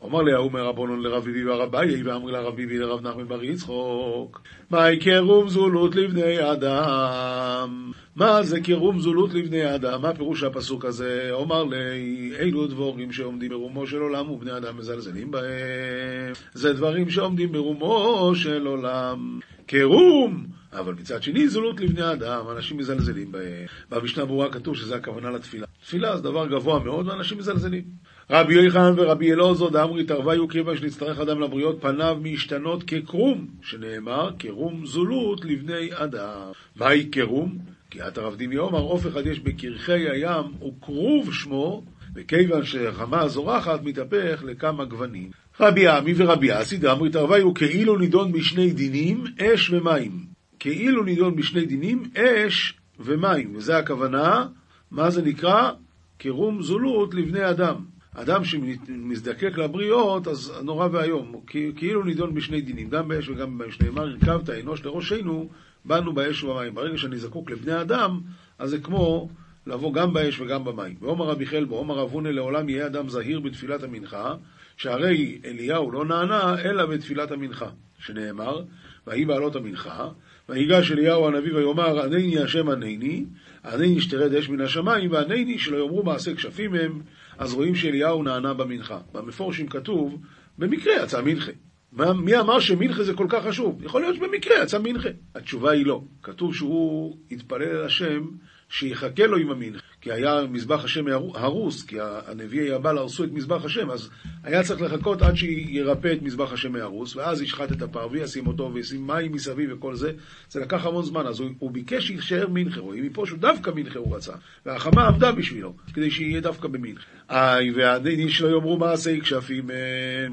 אומר 0.01 0.23
לי 0.23 0.33
ההוא 0.33 0.53
מרבונון 0.53 1.03
לרביבי 1.03 1.44
ורביי, 1.44 2.03
ואמרי 2.03 2.33
לרביבי 2.33 2.79
לרב 2.79 3.07
נחמן 3.07 3.29
בר 3.29 3.44
יצחוק, 3.44 4.42
מהי 4.71 4.99
קירום 4.99 5.49
זולות 5.49 5.94
לבני 5.94 6.53
אדם? 6.53 7.92
מה 8.16 8.42
זה 8.42 8.61
קירום 8.61 9.01
זולות 9.01 9.35
לבני 9.35 9.75
אדם? 9.75 10.03
מה 10.03 10.14
פירוש 10.14 10.42
הפסוק 10.42 10.85
הזה? 10.85 11.29
אומר 11.33 11.64
לי, 11.64 12.33
אילו 12.40 12.66
דבורים 12.66 13.12
שעומדים 13.12 13.51
ברומו 13.51 13.87
של 13.87 14.01
עולם 14.01 14.31
ובני 14.31 14.57
אדם 14.57 14.77
מזלזלים 14.77 15.31
בהם. 15.31 16.33
זה 16.55 16.73
דברים 16.73 17.11
שעומדים 17.11 17.53
ברומו 17.53 18.33
של 18.35 18.66
עולם. 18.66 19.40
קירום! 19.66 20.58
אבל 20.72 20.94
מצד 20.94 21.22
שני 21.22 21.48
זולות 21.48 21.81
לבני 21.81 22.12
אדם, 22.12 22.44
אנשים 22.50 22.76
מזלזלים 22.76 23.33
בהם. 23.33 23.66
במשנה 23.90 24.24
ברורה 24.24 24.50
כתוב 24.50 24.76
שזה 24.76 24.96
הכוונה 24.96 25.31
לתפילה. 25.31 25.66
תפילה 25.81 26.16
זה 26.16 26.22
דבר 26.22 26.46
גבוה 26.46 26.78
מאוד 26.85 27.09
ואנשים 27.09 27.38
מזלזלים. 27.38 27.85
רבי 28.31 28.54
יוחנן 28.54 28.92
ורבי 28.96 29.33
אלעזר 29.33 29.68
דאמרי 29.68 30.04
תרוויו 30.04 30.48
כיוון 30.48 30.76
שנצטרך 30.76 31.18
אדם 31.18 31.40
לבריות 31.40 31.78
פניו 31.81 32.18
משתנות 32.22 32.83
כקרום, 32.83 33.46
שנאמר 33.62 34.31
קרום 34.38 34.87
זולות 34.87 35.44
לבני 35.44 35.88
אדם. 35.92 36.52
מהי 36.76 37.04
קרום? 37.04 37.59
כי 37.90 38.02
את 38.02 38.18
הרב 38.18 38.37
דימי 38.37 38.59
אומר 38.59 38.78
עוף 38.78 39.07
אחד 39.07 39.26
יש 39.26 39.40
בקרחי 39.40 40.09
הים 40.09 40.44
וכרוב 40.68 41.35
שמו 41.35 41.83
וכיוון 42.14 42.64
שרמה 42.64 43.28
זורחת 43.28 43.83
מתהפך 43.83 44.42
לכמה 44.46 44.85
גוונים. 44.85 45.31
רבי 45.61 45.88
עמי 45.88 46.14
ורבי 46.16 46.61
אסי 46.61 46.76
דאמרי 46.76 47.11
תרוויו 47.11 47.54
כאילו 47.54 47.98
נידון 47.98 48.33
בשני 48.33 48.72
דינים 48.72 49.24
אש 49.40 49.70
ומים. 49.70 50.38
כאילו 50.59 51.05
נידון 51.05 51.37
בשני 51.37 51.66
דינים 51.66 52.11
אש 52.16 52.75
ומים, 53.01 53.57
וזה 53.57 53.79
הכוונה, 53.79 54.47
מה 54.90 55.11
זה 55.11 55.23
נקרא? 55.23 55.73
קרום 56.18 56.62
זולות 56.62 57.14
לבני 57.14 57.51
אדם. 57.51 57.75
אדם 58.14 58.44
שמזדקק 58.44 59.59
לבריות, 59.59 60.29
אז 60.29 60.53
נורא 60.62 60.88
ואיום, 60.92 61.40
כאילו 61.77 62.05
נידון 62.05 62.35
בשני 62.35 62.61
דינים, 62.61 62.90
גם 62.90 63.09
באש 63.09 63.29
וגם 63.29 63.59
במים, 63.59 63.73
שנאמר, 63.73 64.03
הרכבת 64.03 64.51
אנוש 64.51 64.85
לראשנו, 64.85 65.49
באנו 65.85 66.12
באש 66.12 66.44
ובמים. 66.44 66.75
ברגע 66.75 66.99
שאני 66.99 67.18
זקוק 67.18 67.51
לבני 67.51 67.81
אדם, 67.81 68.21
אז 68.59 68.71
זה 68.71 68.79
כמו 68.79 69.29
לבוא 69.66 69.92
גם 69.92 70.12
באש 70.12 70.40
וגם 70.40 70.64
במים. 70.64 70.97
ואומר 71.01 71.25
רבי 71.25 71.47
חלבו, 71.47 71.79
אומר 71.79 72.03
אבונה 72.03 72.33
לעולם 72.33 72.68
יהיה 72.68 72.87
אדם 72.87 73.09
זהיר 73.09 73.40
בתפילת 73.40 73.83
המנחה, 73.83 74.35
שהרי 74.77 75.40
אליהו 75.44 75.90
לא 75.90 76.05
נענה 76.05 76.61
אלא 76.61 76.87
בתפילת 76.87 77.31
המנחה, 77.31 77.68
שנאמר, 77.99 78.62
ויהי 79.07 79.25
בעלות 79.25 79.57
המנחה, 79.57 80.09
ויגש 80.48 80.92
אליהו 80.92 81.26
הנביא 81.26 81.54
ויאמר, 81.54 82.00
ענני 82.00 82.38
השם 82.38 82.68
ענני, 82.68 83.24
ענני 83.64 84.00
שתרד 84.00 84.34
אש 84.34 84.48
מן 84.48 84.61
השמיים, 84.61 85.12
וענני 85.12 85.58
שלא 85.58 85.76
יאמרו 85.76 86.02
מעשה 86.02 86.34
כשפים 86.34 86.74
הם, 86.74 87.00
אז 87.38 87.54
רואים 87.54 87.74
שאליהו 87.74 88.22
נענה 88.22 88.54
במנחה. 88.54 88.98
במפורשים 89.12 89.68
כתוב, 89.68 90.18
במקרה 90.58 91.02
יצא 91.02 91.22
מנחה. 91.22 91.52
מי 91.92 92.40
אמר 92.40 92.61
שמנחה 92.61 93.02
זה 93.02 93.14
כל 93.14 93.26
כך 93.28 93.44
חשוב? 93.46 93.84
יכול 93.84 94.00
להיות 94.00 94.16
שבמקרה 94.16 94.62
יצא 94.62 94.78
מנחה. 94.78 95.08
התשובה 95.34 95.70
היא 95.70 95.87
לא. 95.87 96.02
כתוב 96.22 96.54
שהוא 96.54 97.16
התפלל 97.30 97.62
אל 97.62 97.84
השם 97.84 98.24
שיחכה 98.68 99.26
לו 99.26 99.37
עם 99.37 99.50
המנחה. 99.50 99.87
כי 100.00 100.12
היה 100.12 100.40
מזבח 100.50 100.84
השם 100.84 101.04
הרוס, 101.34 101.82
כי 101.82 101.96
הנביא 102.00 102.61
היבל 102.61 102.98
הרסו 102.98 103.24
את 103.24 103.32
מזבח 103.32 103.64
השם, 103.64 103.90
אז 103.90 104.11
היה 104.44 104.62
צריך 104.62 104.80
לחכות 104.80 105.22
עד 105.22 105.34
שירפא 105.34 106.12
את 106.12 106.22
מזבח 106.22 106.52
השם 106.52 106.72
מהרוס, 106.72 107.16
ואז 107.16 107.42
ישחט 107.42 107.72
את 107.72 107.82
הפרווה, 107.82 108.20
ישים 108.20 108.46
אותו 108.46 108.70
וישים 108.74 109.06
מים 109.06 109.32
מסביב 109.32 109.70
וכל 109.72 109.94
זה. 109.94 110.12
זה 110.50 110.61
לקח 110.61 110.87
המון 110.87 111.04
זמן, 111.04 111.26
אז 111.26 111.40
הוא, 111.40 111.50
הוא 111.58 111.70
ביקש 111.70 112.06
שיישאר 112.06 112.48
מנחה, 112.48 112.80
רואים 112.80 113.06
מפה 113.06 113.26
שהוא 113.26 113.38
דווקא 113.38 113.70
מנחה 113.74 113.98
הוא 113.98 114.16
רצה, 114.16 114.32
והחמה 114.66 115.06
עמדה 115.06 115.32
בשבילו, 115.32 115.74
כדי 115.94 116.11
שיהיה 116.11 116.40
דווקא 116.40 116.68
במנחה. 116.68 117.04
איי, 117.30 117.70
והדין 117.70 118.28
שלא 118.28 118.48
יאמרו 118.48 118.78
מעשי 118.78 119.20
כשפים, 119.20 119.70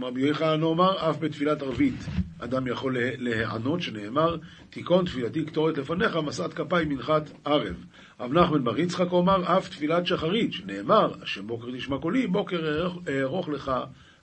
רבי 0.01 0.21
יוחנן 0.21 0.61
אומר, 0.61 1.09
אף 1.09 1.19
בתפילת 1.19 1.61
ערבית 1.61 2.05
אדם 2.39 2.67
יכול 2.67 2.97
להיענות, 3.17 3.81
שנאמר, 3.81 4.37
תיכון 4.69 5.05
תפילתי 5.05 5.45
קטורת 5.45 5.77
לפניך, 5.77 6.15
משאת 6.15 6.53
כפיים 6.53 6.89
מנחת 6.89 7.29
ערב. 7.45 7.75
רב 8.19 8.33
נחמן 8.33 8.63
בר 8.63 8.79
יצחק 8.79 9.11
אומר, 9.11 9.54
אף 9.57 9.69
תפילת 9.69 10.07
שחרית, 10.07 10.53
שנאמר, 10.53 11.13
השם 11.21 11.47
בוקר 11.47 11.67
תשמע 11.77 11.97
קולי, 11.97 12.27
בוקר 12.27 12.87
אערוך 13.07 13.49
לך 13.49 13.71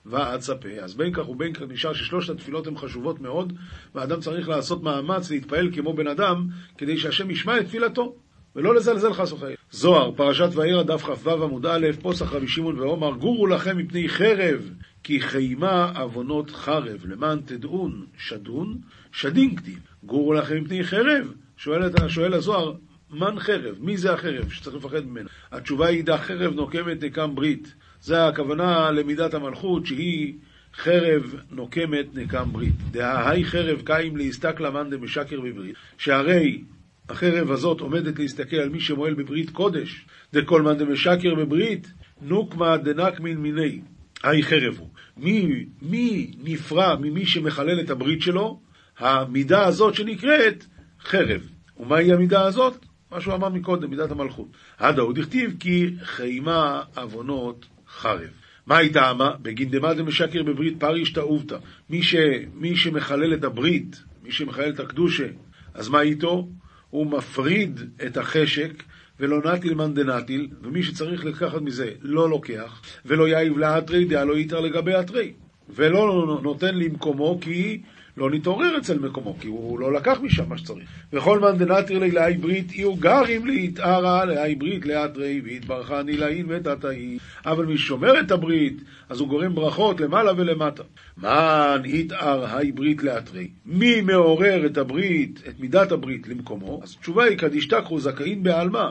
ואצפה. 0.05 0.69
אז 0.81 0.95
בין 0.95 1.13
כך 1.13 1.29
ובין 1.29 1.53
כך 1.53 1.61
נשאר 1.69 1.93
ששלושת 1.93 2.29
התפילות 2.29 2.67
הן 2.67 2.77
חשובות 2.77 3.21
מאוד, 3.21 3.53
והאדם 3.95 4.19
צריך 4.19 4.49
לעשות 4.49 4.83
מאמץ 4.83 5.31
להתפעל 5.31 5.69
כמו 5.73 5.93
בן 5.93 6.07
אדם, 6.07 6.47
כדי 6.77 6.97
שהשם 6.97 7.31
ישמע 7.31 7.59
את 7.59 7.65
תפילתו. 7.65 8.15
ולא 8.55 8.75
לזלזל 8.75 9.13
חס 9.13 9.31
וחלילה. 9.31 9.55
זוהר, 9.71 10.11
פרשת 10.11 10.49
ואירא, 10.55 10.83
דף 10.83 11.01
כ"ו 11.03 11.43
עמוד 11.43 11.65
א', 11.65 11.87
פוסח 12.01 12.33
רבי 12.33 12.47
שמעון 12.47 12.79
ועומר, 12.79 13.11
גורו 13.11 13.47
לכם 13.47 13.77
מפני 13.77 14.09
חרב, 14.09 14.69
כי 15.03 15.21
חיימה 15.21 15.91
עוונות 15.99 16.51
חרב, 16.51 17.05
למען 17.05 17.39
תדעון 17.45 18.05
שדון, 18.17 18.77
שדין 19.11 19.55
כתיב. 19.55 19.79
גורו 20.03 20.33
לכם 20.33 20.63
מפני 20.63 20.83
חרב, 20.83 21.33
שואל, 21.57 22.07
שואל 22.07 22.33
הזוהר, 22.33 22.73
מן 23.13 23.39
חרב? 23.39 23.75
מי 23.79 23.97
זה 23.97 24.13
החרב 24.13 24.49
שצריך 24.49 24.75
לפחד 24.75 25.05
ממנו? 25.05 25.29
התשובה 25.51 25.87
היא, 25.87 26.03
דה 26.03 26.17
חרב 26.17 26.53
נוקמת 26.53 27.03
נקם 27.03 27.35
ברית. 27.35 27.73
זה 28.01 28.27
הכוונה 28.27 28.91
למידת 28.91 29.33
המלכות, 29.33 29.85
שהיא 29.85 30.33
חרב 30.75 31.35
נוקמת 31.51 32.05
נקם 32.15 32.49
ברית. 32.51 32.75
דהי 32.91 33.45
חרב 33.45 33.81
קיים 33.85 34.17
להסתכלה 34.17 34.69
מאן 34.69 34.89
דמשקר 34.89 35.41
בברית, 35.41 35.75
שהרי 35.97 36.61
החרב 37.09 37.51
הזאת 37.51 37.81
עומדת 37.81 38.19
להסתכל 38.19 38.55
על 38.55 38.69
מי 38.69 38.79
שמועל 38.79 39.13
בברית 39.13 39.49
קודש, 39.49 40.05
דכל 40.33 40.61
מאן 40.61 40.77
דמשקר 40.77 41.35
בברית, 41.35 41.93
נוקמה 42.21 42.77
דנקמין 42.77 43.37
מיני. 43.37 43.81
היי 44.23 44.43
חרב 44.43 44.77
הוא. 44.79 44.89
מי, 45.17 45.65
מי 45.81 46.31
נפרע 46.43 46.95
ממי 46.95 47.25
שמחלל 47.25 47.79
את 47.79 47.89
הברית 47.89 48.21
שלו? 48.21 48.59
המידה 48.97 49.65
הזאת 49.65 49.95
שנקראת 49.95 50.65
חרב. 51.01 51.49
ומהי 51.77 52.13
המידה 52.13 52.45
הזאת? 52.45 52.85
מה 53.13 53.21
שהוא 53.21 53.33
אמר 53.33 53.49
מקודם, 53.49 53.89
מידת 53.89 54.11
המלכות. 54.11 54.47
עד 54.77 54.99
ההוא 54.99 55.13
דכתיב 55.13 55.55
כי 55.59 55.89
חיימה 56.03 56.81
עוונות 56.95 57.65
חרב. 57.87 58.29
מה 58.67 58.77
היא 58.77 58.93
טעמה? 58.93 59.31
בגין 59.41 59.69
דמא 59.69 59.93
דמשקר 59.93 60.43
בברית 60.43 60.79
פריש 60.79 61.13
תאובתא. 61.13 61.57
מי, 61.89 62.03
ש... 62.03 62.15
מי 62.53 62.75
שמחלל 62.75 63.33
את 63.33 63.43
הברית, 63.43 64.03
מי 64.23 64.31
שמחלל 64.31 64.69
את 64.69 64.79
הקדושה, 64.79 65.27
אז 65.73 65.89
מה 65.89 66.01
איתו? 66.01 66.47
הוא 66.89 67.07
מפריד 67.07 67.79
את 68.05 68.17
החשק 68.17 68.83
ולא 69.19 69.53
נטיל 69.53 69.73
מאן 69.73 69.93
דנטיל, 69.93 70.47
ומי 70.61 70.83
שצריך 70.83 71.25
לקחת 71.25 71.61
מזה 71.61 71.91
לא 72.01 72.29
לוקח, 72.29 72.81
ולא 73.05 73.27
יאיב 73.27 73.57
לאתרי 73.57 74.05
דעה 74.05 74.25
לא 74.25 74.37
יתר 74.37 74.59
לגבי 74.59 74.99
אתרי, 74.99 75.33
ולא 75.69 76.39
נותן 76.43 76.75
למקומו 76.75 77.39
כי 77.41 77.81
לא 78.17 78.31
נתעורר 78.31 78.77
אצל 78.77 78.99
מקומו, 78.99 79.35
כי 79.39 79.47
הוא 79.47 79.79
לא 79.79 79.93
לקח 79.93 80.17
משם 80.21 80.49
מה 80.49 80.57
שצריך. 80.57 80.89
וכל 81.13 81.39
מאן 81.39 81.57
דנטיר 81.57 81.99
לאי 81.99 82.33
ברית, 82.33 82.75
יהיו 82.75 82.95
גרים 82.95 83.45
להתערה 83.45 84.25
לאי 84.25 84.55
ברית 84.55 84.85
לאתרי, 84.85 85.41
והתברכה 85.45 86.03
נילאין 86.03 86.45
ותתאי. 86.49 87.17
אבל 87.45 87.65
מי 87.65 87.77
שומר 87.77 88.19
את 88.19 88.31
הברית, 88.31 88.81
אז 89.09 89.19
הוא 89.19 89.27
גורם 89.27 89.55
ברכות 89.55 90.01
למעלה 90.01 90.31
ולמטה. 90.37 90.83
מאן 91.17 91.81
יתער 91.85 92.45
האי 92.45 92.71
ברית 92.71 93.03
לאתרי. 93.03 93.47
מי 93.65 94.01
מעורר 94.01 94.65
את 94.65 94.77
הברית, 94.77 95.41
את 95.49 95.59
מידת 95.59 95.91
הברית 95.91 96.27
למקומו? 96.27 96.79
אז 96.83 96.95
התשובה 96.99 97.23
היא, 97.23 97.37
כדישתכחו 97.37 97.99
זכאים 97.99 98.43
בעלמא. 98.43 98.89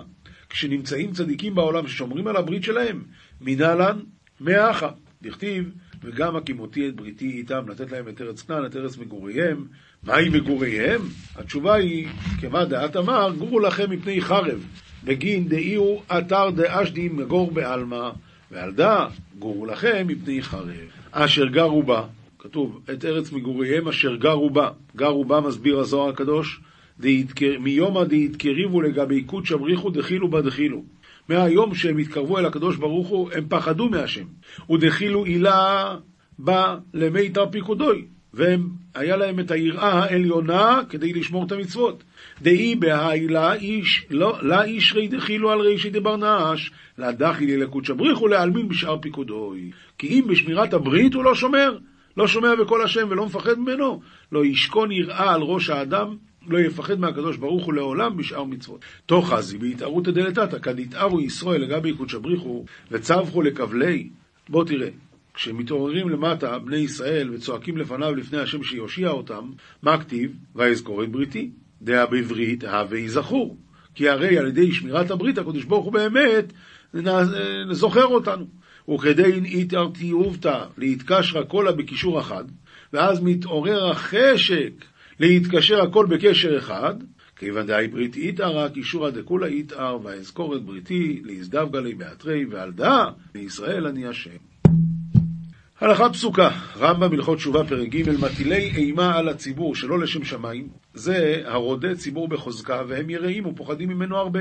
כשנמצאים 0.50 1.12
צדיקים 1.12 1.54
בעולם 1.54 1.86
ששומרים 1.86 2.26
על 2.26 2.36
הברית 2.36 2.64
שלהם, 2.64 3.02
מנהלן 3.40 3.98
מאחה. 4.40 4.90
דכתיב 5.22 5.70
וגם 6.04 6.36
הקימותי 6.36 6.88
את 6.88 6.96
בריתי 6.96 7.30
איתם, 7.30 7.68
לתת 7.68 7.92
להם 7.92 8.08
את 8.08 8.20
ארץ 8.20 8.42
כנען, 8.42 8.66
את 8.66 8.76
ארץ 8.76 8.98
מגוריהם. 8.98 9.64
מהי 10.02 10.28
מגוריהם? 10.28 11.00
התשובה 11.36 11.74
היא, 11.74 12.08
כמה 12.40 12.64
דעת 12.64 12.96
אמר, 12.96 13.32
גורו 13.38 13.60
לכם 13.60 13.90
מפני 13.90 14.20
חרב, 14.20 14.66
בגין 15.04 15.48
דאיהו 15.48 16.02
אתר 16.18 16.50
דאשדי 16.50 17.08
מגור 17.08 17.50
בעלמא, 17.50 18.10
ועל 18.50 18.72
דא 18.72 19.06
גורו 19.38 19.66
לכם 19.66 20.04
מפני 20.06 20.42
חרב. 20.42 20.90
אשר 21.10 21.46
גרו 21.46 21.82
בה, 21.82 22.04
כתוב, 22.38 22.80
את 22.92 23.04
ארץ 23.04 23.32
מגוריהם 23.32 23.88
אשר 23.88 24.16
גרו 24.16 24.50
בה. 24.50 24.70
גרו 24.96 25.24
בה, 25.24 25.40
מסביר 25.40 25.78
הזוהר 25.78 26.08
הקדוש, 26.08 26.60
מיומא 27.60 28.04
דהתקריבו 28.04 28.82
לגבי 28.82 29.22
קודשא 29.22 29.56
בריחו 29.56 29.90
דחילו 29.90 30.28
בה 30.28 30.42
דחילו. 30.42 30.84
מהיום 31.28 31.74
שהם 31.74 31.98
התקרבו 31.98 32.38
אל 32.38 32.46
הקדוש 32.46 32.76
ברוך 32.76 33.08
הוא, 33.08 33.30
הם 33.34 33.44
פחדו 33.48 33.88
מהשם. 33.88 34.24
ודחילו 34.70 35.24
עילה 35.24 35.96
בא 36.38 36.76
למיתר 36.94 37.46
פיקודוי. 37.50 38.06
והיה 38.34 39.16
להם 39.16 39.40
את 39.40 39.50
היראה 39.50 39.92
העליונה 39.92 40.80
כדי 40.88 41.12
לשמור 41.12 41.44
את 41.44 41.52
המצוות. 41.52 42.04
דאי 42.42 42.74
בהילה 42.76 43.54
איש, 43.54 44.06
לא, 44.10 44.38
לה 44.42 44.64
איש 44.64 44.92
רי 44.92 45.08
דחילו 45.08 45.50
על 45.50 45.60
רישי 45.60 45.90
דברנש, 45.90 46.70
לה 46.98 47.12
דחילי 47.12 47.56
לקודשא 47.56 47.94
בריחו 47.94 48.28
להלמין 48.28 48.68
בשאר 48.68 48.98
פיקודוי. 48.98 49.70
כי 49.98 50.06
אם 50.08 50.24
בשמירת 50.28 50.74
הברית 50.74 51.14
הוא 51.14 51.24
לא 51.24 51.34
שומר, 51.34 51.78
לא 52.16 52.28
שומע 52.28 52.54
בקול 52.54 52.82
השם 52.82 53.06
ולא 53.10 53.26
מפחד 53.26 53.58
ממנו, 53.58 54.00
לא 54.32 54.44
ישכון 54.44 54.92
יראה 54.92 55.34
על 55.34 55.42
ראש 55.42 55.70
האדם 55.70 56.16
לא 56.46 56.58
יפחד 56.58 57.00
מהקדוש 57.00 57.36
ברוך 57.36 57.64
הוא 57.64 57.74
לעולם 57.74 58.16
בשאר 58.16 58.44
מצוות. 58.44 58.80
תוך 59.06 59.32
חזי 59.32 59.58
בהתערותא 59.58 60.10
דלתתא, 60.10 60.58
כדתערו 60.58 61.20
ישראל 61.20 61.60
לגבי 61.60 61.92
קודשא 61.92 62.18
בריחו 62.18 62.64
וצווחו 62.90 63.42
לכבלי. 63.42 64.08
בוא 64.48 64.64
תראה, 64.64 64.88
כשמתעוררים 65.34 66.08
למטה 66.08 66.58
בני 66.58 66.76
ישראל 66.76 67.30
וצועקים 67.30 67.76
לפניו 67.76 68.14
לפני 68.14 68.38
השם 68.38 68.62
שיושיע 68.62 69.10
אותם, 69.10 69.50
מה 69.82 69.98
כתיב? 69.98 70.32
ויזכור 70.54 71.04
את 71.04 71.08
בריתי. 71.08 71.50
דעה 71.82 72.06
בברית 72.06 72.64
הווי 72.64 73.08
זכור. 73.08 73.56
כי 73.94 74.08
הרי 74.08 74.38
על 74.38 74.46
ידי 74.48 74.72
שמירת 74.72 75.10
הברית 75.10 75.38
הקדוש 75.38 75.64
ברוך 75.64 75.84
הוא 75.84 75.92
באמת 75.92 76.52
זוכר 77.70 78.04
אותנו. 78.04 78.46
וכדי 78.88 79.60
התערתיובתא 79.60 80.64
להתקשרה 80.78 81.44
קולה 81.44 81.72
בקישור 81.72 82.20
אחד, 82.20 82.44
ואז 82.92 83.20
מתעורר 83.22 83.90
החשק 83.90 84.72
להתקשר 85.22 85.82
הכל 85.82 86.06
בקשר 86.06 86.58
אחד, 86.58 86.94
כיוון 87.36 87.66
דאי 87.66 87.88
ברית 87.88 88.16
איתרא, 88.16 88.68
קישורא 88.68 89.10
דכולא 89.10 89.46
איתר, 89.46 89.98
ואזכור 90.02 90.56
את 90.56 90.62
בריתי, 90.62 91.22
להזדווגא 91.24 91.80
לי 91.80 91.94
באתרי, 91.94 92.44
ועל 92.44 92.72
דא, 92.72 93.04
לישראל 93.34 93.86
אני 93.86 94.06
השם. 94.06 94.36
הלכה 95.80 96.10
פסוקה, 96.10 96.50
רמב"ם 96.76 97.12
הלכות 97.12 97.38
תשובה 97.38 97.64
פרק 97.64 97.88
ג' 97.88 98.24
מטילי 98.24 98.70
אימה 98.76 99.16
על 99.16 99.28
הציבור 99.28 99.74
שלא 99.74 99.98
לשם 99.98 100.24
שמיים, 100.24 100.68
זה 100.94 101.42
הרודה 101.44 101.94
ציבור 101.94 102.28
בחוזקה, 102.28 102.82
והם 102.88 103.10
יראים 103.10 103.46
ופוחדים 103.46 103.88
ממנו 103.88 104.16
הרבה. 104.16 104.40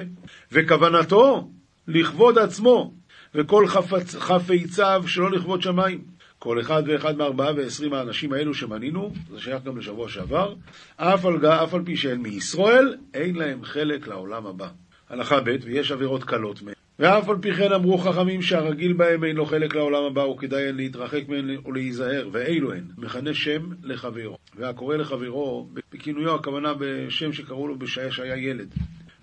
וכוונתו 0.52 1.50
לכבוד 1.88 2.38
עצמו, 2.38 2.94
וכל 3.36 3.67
חפצ... 3.67 4.15
חפציו 4.15 5.04
שלא 5.08 5.32
לכבוד 5.32 5.62
שמיים. 5.62 6.21
כל 6.44 6.62
אחד 6.62 6.84
ואחד 6.86 7.18
מארבעה 7.18 7.54
ועשרים 7.56 7.94
האנשים 7.94 8.34
האלו 8.34 8.54
שמנינו, 8.54 9.12
זה 9.30 9.40
שייך 9.40 9.64
גם 9.64 9.78
לשבוע 9.78 10.10
שעבר, 10.10 10.54
אף 10.96 11.26
על, 11.26 11.46
אף 11.46 11.74
על 11.74 11.82
פי 11.86 11.98
שהן 11.98 12.22
מישראל, 12.22 12.96
אין 13.14 13.36
להם 13.36 13.64
חלק 13.64 14.08
לעולם 14.08 14.46
הבא. 14.48 14.68
הלכה 15.10 15.40
ב' 15.40 15.56
ויש 15.64 15.92
עבירות 15.92 16.24
קלות 16.24 16.62
מהן. 16.62 16.74
ואף 17.00 17.30
על 17.30 17.36
פי 17.42 17.54
כן 17.54 17.74
אמרו 17.74 17.98
חכמים 17.98 18.42
שהרגיל 18.42 18.94
בהם 18.94 19.24
אין 19.24 19.36
לו 19.36 19.46
חלק 19.46 19.76
לעולם 19.76 20.04
הבא, 20.04 20.22
וכדאי 20.22 20.70
הן 20.70 20.76
להתרחק 20.76 21.24
מהן 21.28 21.58
ולהיזהר, 21.66 22.30
ואילו 22.32 22.74
הן, 22.74 22.84
מכנה 22.98 23.34
שם 23.34 23.70
לחברו. 23.84 24.38
והקורא 24.56 24.98
לחברו, 24.98 25.70
בכינויו 25.94 26.36
הכוונה 26.36 26.74
בשם 26.80 27.34
שקראו 27.34 27.68
לו 27.68 27.80
בשעה 27.80 28.12
שהיה 28.12 28.38
ילד. 28.38 28.74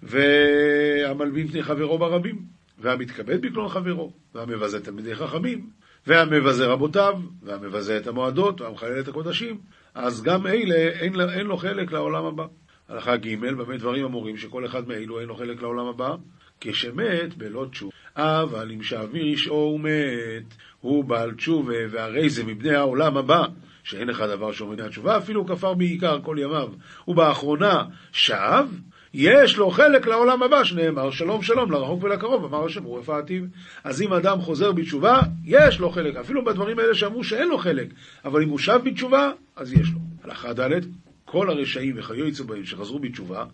והמלבין 0.03 1.49
פני 1.49 1.63
חברו 1.63 1.99
ברבים, 1.99 2.43
והמתכבד 2.79 3.43
בקלון 3.43 3.69
חברו, 3.69 4.13
והמבזה 4.35 4.85
תלמידי 4.85 5.15
חכמים, 5.15 5.71
והמבזה 6.09 6.66
רבותיו, 6.66 7.14
והמבזה 7.42 7.97
את 7.97 8.07
המועדות, 8.07 8.61
והמחלל 8.61 9.01
את 9.01 9.09
הקודשים, 9.09 9.59
אז 9.94 10.23
גם 10.23 10.47
אלה 10.47 10.75
אין, 10.75 11.21
אין 11.21 11.47
לו 11.47 11.57
חלק 11.57 11.92
לעולם 11.92 12.25
הבא. 12.25 12.47
הלכה 12.88 13.16
ג' 13.16 13.40
במה 13.40 13.77
דברים 13.77 14.05
אמורים 14.05 14.37
שכל 14.37 14.66
אחד 14.66 14.88
מאלו 14.88 15.21
אין 15.21 15.29
לו 15.29 15.37
חלק 15.37 15.62
לעולם 15.62 15.87
הבא? 15.87 16.14
כשמת 16.61 17.37
בלא 17.37 17.66
תשוב. 17.71 17.90
אבל 18.16 18.73
אם 18.73 18.83
שאוויר 18.83 19.25
אישו 19.25 19.53
ומת, 19.53 20.55
הוא 20.81 21.05
בעל 21.05 21.35
תשובה, 21.35 21.77
והרי 21.90 22.31
זה 22.31 22.44
מבני 22.44 22.75
העולם 22.75 23.16
הבא, 23.16 23.44
שאין 23.85 24.09
לך 24.09 24.21
דבר 24.21 24.53
שאומר 24.53 24.85
התשובה, 24.85 25.18
אפילו 25.18 25.47
כפר 25.47 25.75
בעיקר 25.75 26.18
כל 26.23 26.37
ימיו. 26.40 26.68
ובאחרונה 27.09 27.85
שב, 28.12 28.66
יש 29.14 29.57
לו 29.57 29.71
חלק 29.71 30.07
לעולם 30.07 30.42
הבא, 30.42 30.64
שנאמר 30.64 31.11
שלום 31.11 31.42
שלום 31.42 31.73
לרחוק 31.73 32.03
ולקרוב, 32.03 32.44
אמר 32.44 32.64
השם 32.64 32.87
רפאתיו. 32.87 33.42
אז 33.85 34.03
אם 34.03 34.12
אדם 34.12 34.40
חוזר 34.40 34.73
בתשובה, 34.73 35.21
יש 35.44 35.81
לו 35.81 35.90
חלק, 35.90 36.16
אפילו 36.16 36.44
בדברים 36.44 36.79
האלה 36.79 36.94
שאמרו 36.94 37.25
שאין 37.25 37.49
לו 37.49 37.59
חלק, 37.59 37.88
אבל 38.25 38.42
אם 38.42 38.49
הוא 38.49 38.59
שב 38.59 38.81
בתשובה, 38.85 39.31
אז 39.57 39.73
יש 39.73 39.92
לו. 39.92 39.99
הלכה 40.25 40.53
ד' 40.53 40.81
כל 41.31 41.51
הרשעים 41.51 41.94
וכיוצא 41.99 42.44
בהם 42.44 42.64
שחזרו 42.64 42.99
בתשובה, 42.99 43.44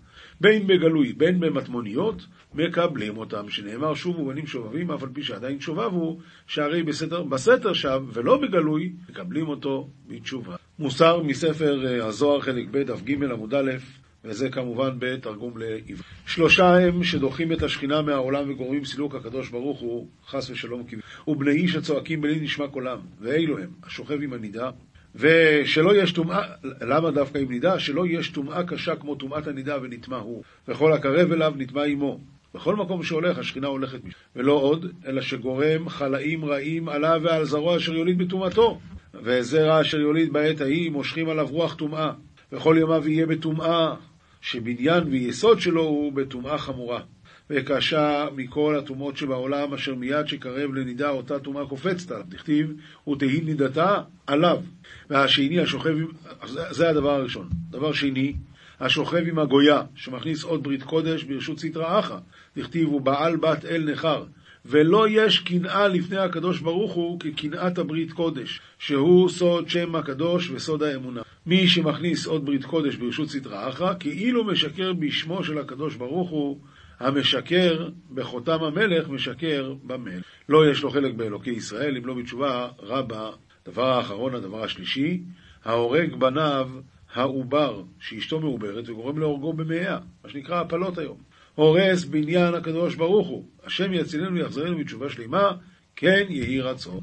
בין 0.40 0.66
בגלוי 0.66 1.12
בין 1.12 1.40
במטמוניות, 1.40 2.26
מקבלים 2.54 3.18
אותם, 3.18 3.48
שנאמר 3.48 3.94
שובו 3.94 4.26
בנים 4.26 4.46
שובבים, 4.46 4.90
אף 4.90 5.02
על 5.02 5.08
פי 5.12 5.22
שעדיין 5.22 5.60
שובבו, 5.60 6.18
שהרי 6.46 6.82
בסתר, 6.82 7.22
בסתר 7.22 7.72
שב 7.72 8.02
ולא 8.12 8.36
בגלוי, 8.36 8.92
מקבלים 9.10 9.48
אותו 9.48 9.88
בתשובה. 10.08 10.56
מוסר 10.78 11.22
מספר 11.22 11.86
אה, 11.86 12.06
הזוהר 12.06 12.40
חלק 12.40 12.66
ב', 12.70 12.82
דף 12.82 13.02
ג' 13.02 13.24
עמוד 13.24 13.54
א', 13.54 13.70
וזה 14.24 14.50
כמובן 14.50 14.90
בתרגום 14.98 15.58
לעברית. 15.58 16.02
שלושה 16.26 16.78
הם 16.78 17.04
שדוחים 17.04 17.52
את 17.52 17.62
השכינה 17.62 18.02
מהעולם 18.02 18.50
וגורמים 18.50 18.84
סילוק 18.84 19.14
הקדוש 19.14 19.48
ברוך 19.50 19.80
הוא, 19.80 20.06
חס 20.26 20.50
ושלום 20.50 20.84
כביכול. 20.84 21.34
ובני 21.34 21.50
איש 21.50 21.76
הצועקים 21.76 22.20
בלי 22.20 22.40
נשמע 22.40 22.68
קולם, 22.68 22.98
ואלו 23.20 23.58
הם, 23.58 23.70
השוכב 23.82 24.22
עם 24.22 24.32
הנידה, 24.32 24.70
ושלא 25.14 25.96
יש 25.96 26.12
טומאה, 26.12 26.42
למה 26.80 27.10
דווקא 27.10 27.38
עם 27.38 27.50
נידה? 27.50 27.78
שלא 27.78 28.06
יש 28.06 28.28
טומאה 28.28 28.64
קשה 28.64 28.96
כמו 28.96 29.14
טומאת 29.14 29.46
הנידה 29.46 29.78
ונטמע 29.82 30.16
הוא, 30.16 30.42
וכל 30.68 30.92
הקרב 30.92 31.32
אליו 31.32 31.52
נטמע 31.56 31.84
עמו. 31.84 32.20
בכל 32.54 32.76
מקום 32.76 33.02
שהולך, 33.02 33.38
השכינה 33.38 33.66
הולכת 33.66 34.04
משם. 34.04 34.16
ולא 34.36 34.52
עוד, 34.52 34.86
אלא 35.06 35.20
שגורם 35.20 35.88
חלאים 35.88 36.44
רעים 36.44 36.88
עליו 36.88 37.20
ועל 37.24 37.44
זרוע 37.44 37.76
אשר 37.76 37.94
יוליד 37.94 38.18
בטומאתו. 38.18 38.80
וזרע 39.14 39.80
אשר 39.80 39.98
יוליד 40.00 40.32
בעת 40.32 40.60
ההיא 40.60 40.90
מושכים 40.90 41.28
עליו 41.28 41.48
רוח 41.50 41.74
טומאה. 41.74 42.12
וכל 42.52 42.76
ימיו 42.80 43.08
יהיה 43.08 43.26
בטומאה, 43.26 43.94
שבניין 44.44 45.04
ויסוד 45.10 45.60
שלו 45.60 45.82
הוא 45.82 46.12
בטומאה 46.12 46.58
חמורה. 46.58 47.00
וקשה 47.50 48.26
מכל 48.36 48.76
הטומאות 48.78 49.16
שבעולם, 49.16 49.74
אשר 49.74 49.94
מיד 49.94 50.28
שקרב 50.28 50.74
לנידה 50.74 51.10
אותה 51.10 51.38
טומאה 51.38 51.66
קופצת 51.66 52.10
עליו. 52.10 52.24
דכתיב, 52.28 52.72
ותהי 53.08 53.40
נידתה 53.40 54.02
עליו. 54.26 54.62
והשני 55.10 55.60
השוכב, 55.60 55.94
זה 56.70 56.88
הדבר 56.88 57.10
הראשון. 57.10 57.48
דבר 57.70 57.92
שני, 57.92 58.32
השוכב 58.80 59.22
עם 59.28 59.38
הגויה, 59.38 59.82
שמכניס 59.94 60.44
עוד 60.44 60.62
ברית 60.62 60.82
קודש 60.82 61.22
ברשות 61.22 61.58
סטרא 61.58 61.98
אחא. 61.98 62.18
דכתיב, 62.56 62.88
הוא 62.88 63.00
בעל 63.00 63.36
בת 63.36 63.64
אל 63.64 63.90
נכר. 63.92 64.24
ולא 64.66 65.06
יש 65.08 65.38
קנאה 65.38 65.88
לפני 65.88 66.18
הקדוש 66.18 66.60
ברוך 66.60 66.92
הוא 66.92 67.20
כקנאת 67.20 67.78
הברית 67.78 68.12
קודש, 68.12 68.60
שהוא 68.78 69.28
סוד 69.28 69.68
שם 69.68 69.94
הקדוש 69.94 70.50
וסוד 70.50 70.82
האמונה. 70.82 71.22
מי 71.46 71.68
שמכניס 71.68 72.26
עוד 72.26 72.46
ברית 72.46 72.64
קודש 72.64 72.96
ברשות 72.96 73.28
סטרא 73.28 73.68
אחרא, 73.68 73.94
כאילו 74.00 74.44
משקר 74.44 74.92
בשמו 74.92 75.44
של 75.44 75.58
הקדוש 75.58 75.96
ברוך 75.96 76.30
הוא, 76.30 76.58
המשקר 77.00 77.88
בחותם 78.14 78.62
המלך, 78.62 79.08
משקר 79.08 79.74
במלך. 79.82 80.24
לא 80.48 80.70
יש 80.70 80.82
לו 80.82 80.90
חלק 80.90 81.14
באלוקי 81.14 81.50
ישראל, 81.50 81.96
אם 81.96 82.06
לא 82.06 82.14
בתשובה 82.14 82.68
רבה. 82.78 83.30
דבר 83.66 83.86
האחרון, 83.86 84.34
הדבר 84.34 84.64
השלישי, 84.64 85.20
ההורג 85.64 86.14
בניו 86.14 86.70
העובר, 87.14 87.82
שאשתו 88.00 88.40
מעוברת, 88.40 88.88
וגורם 88.88 89.18
להורגו 89.18 89.52
במאה, 89.52 89.98
מה 90.24 90.30
שנקרא 90.30 90.60
הפלות 90.60 90.98
היום. 90.98 91.33
הורס 91.54 92.04
בניין 92.04 92.54
הקדוש 92.54 92.94
ברוך 92.94 93.28
הוא. 93.28 93.44
השם 93.64 93.92
יצילנו 93.92 94.34
ויחזרנו 94.36 94.78
בתשובה 94.78 95.10
שלמה, 95.10 95.52
כן 95.96 96.24
יהי 96.28 96.60
רצון. 96.60 97.00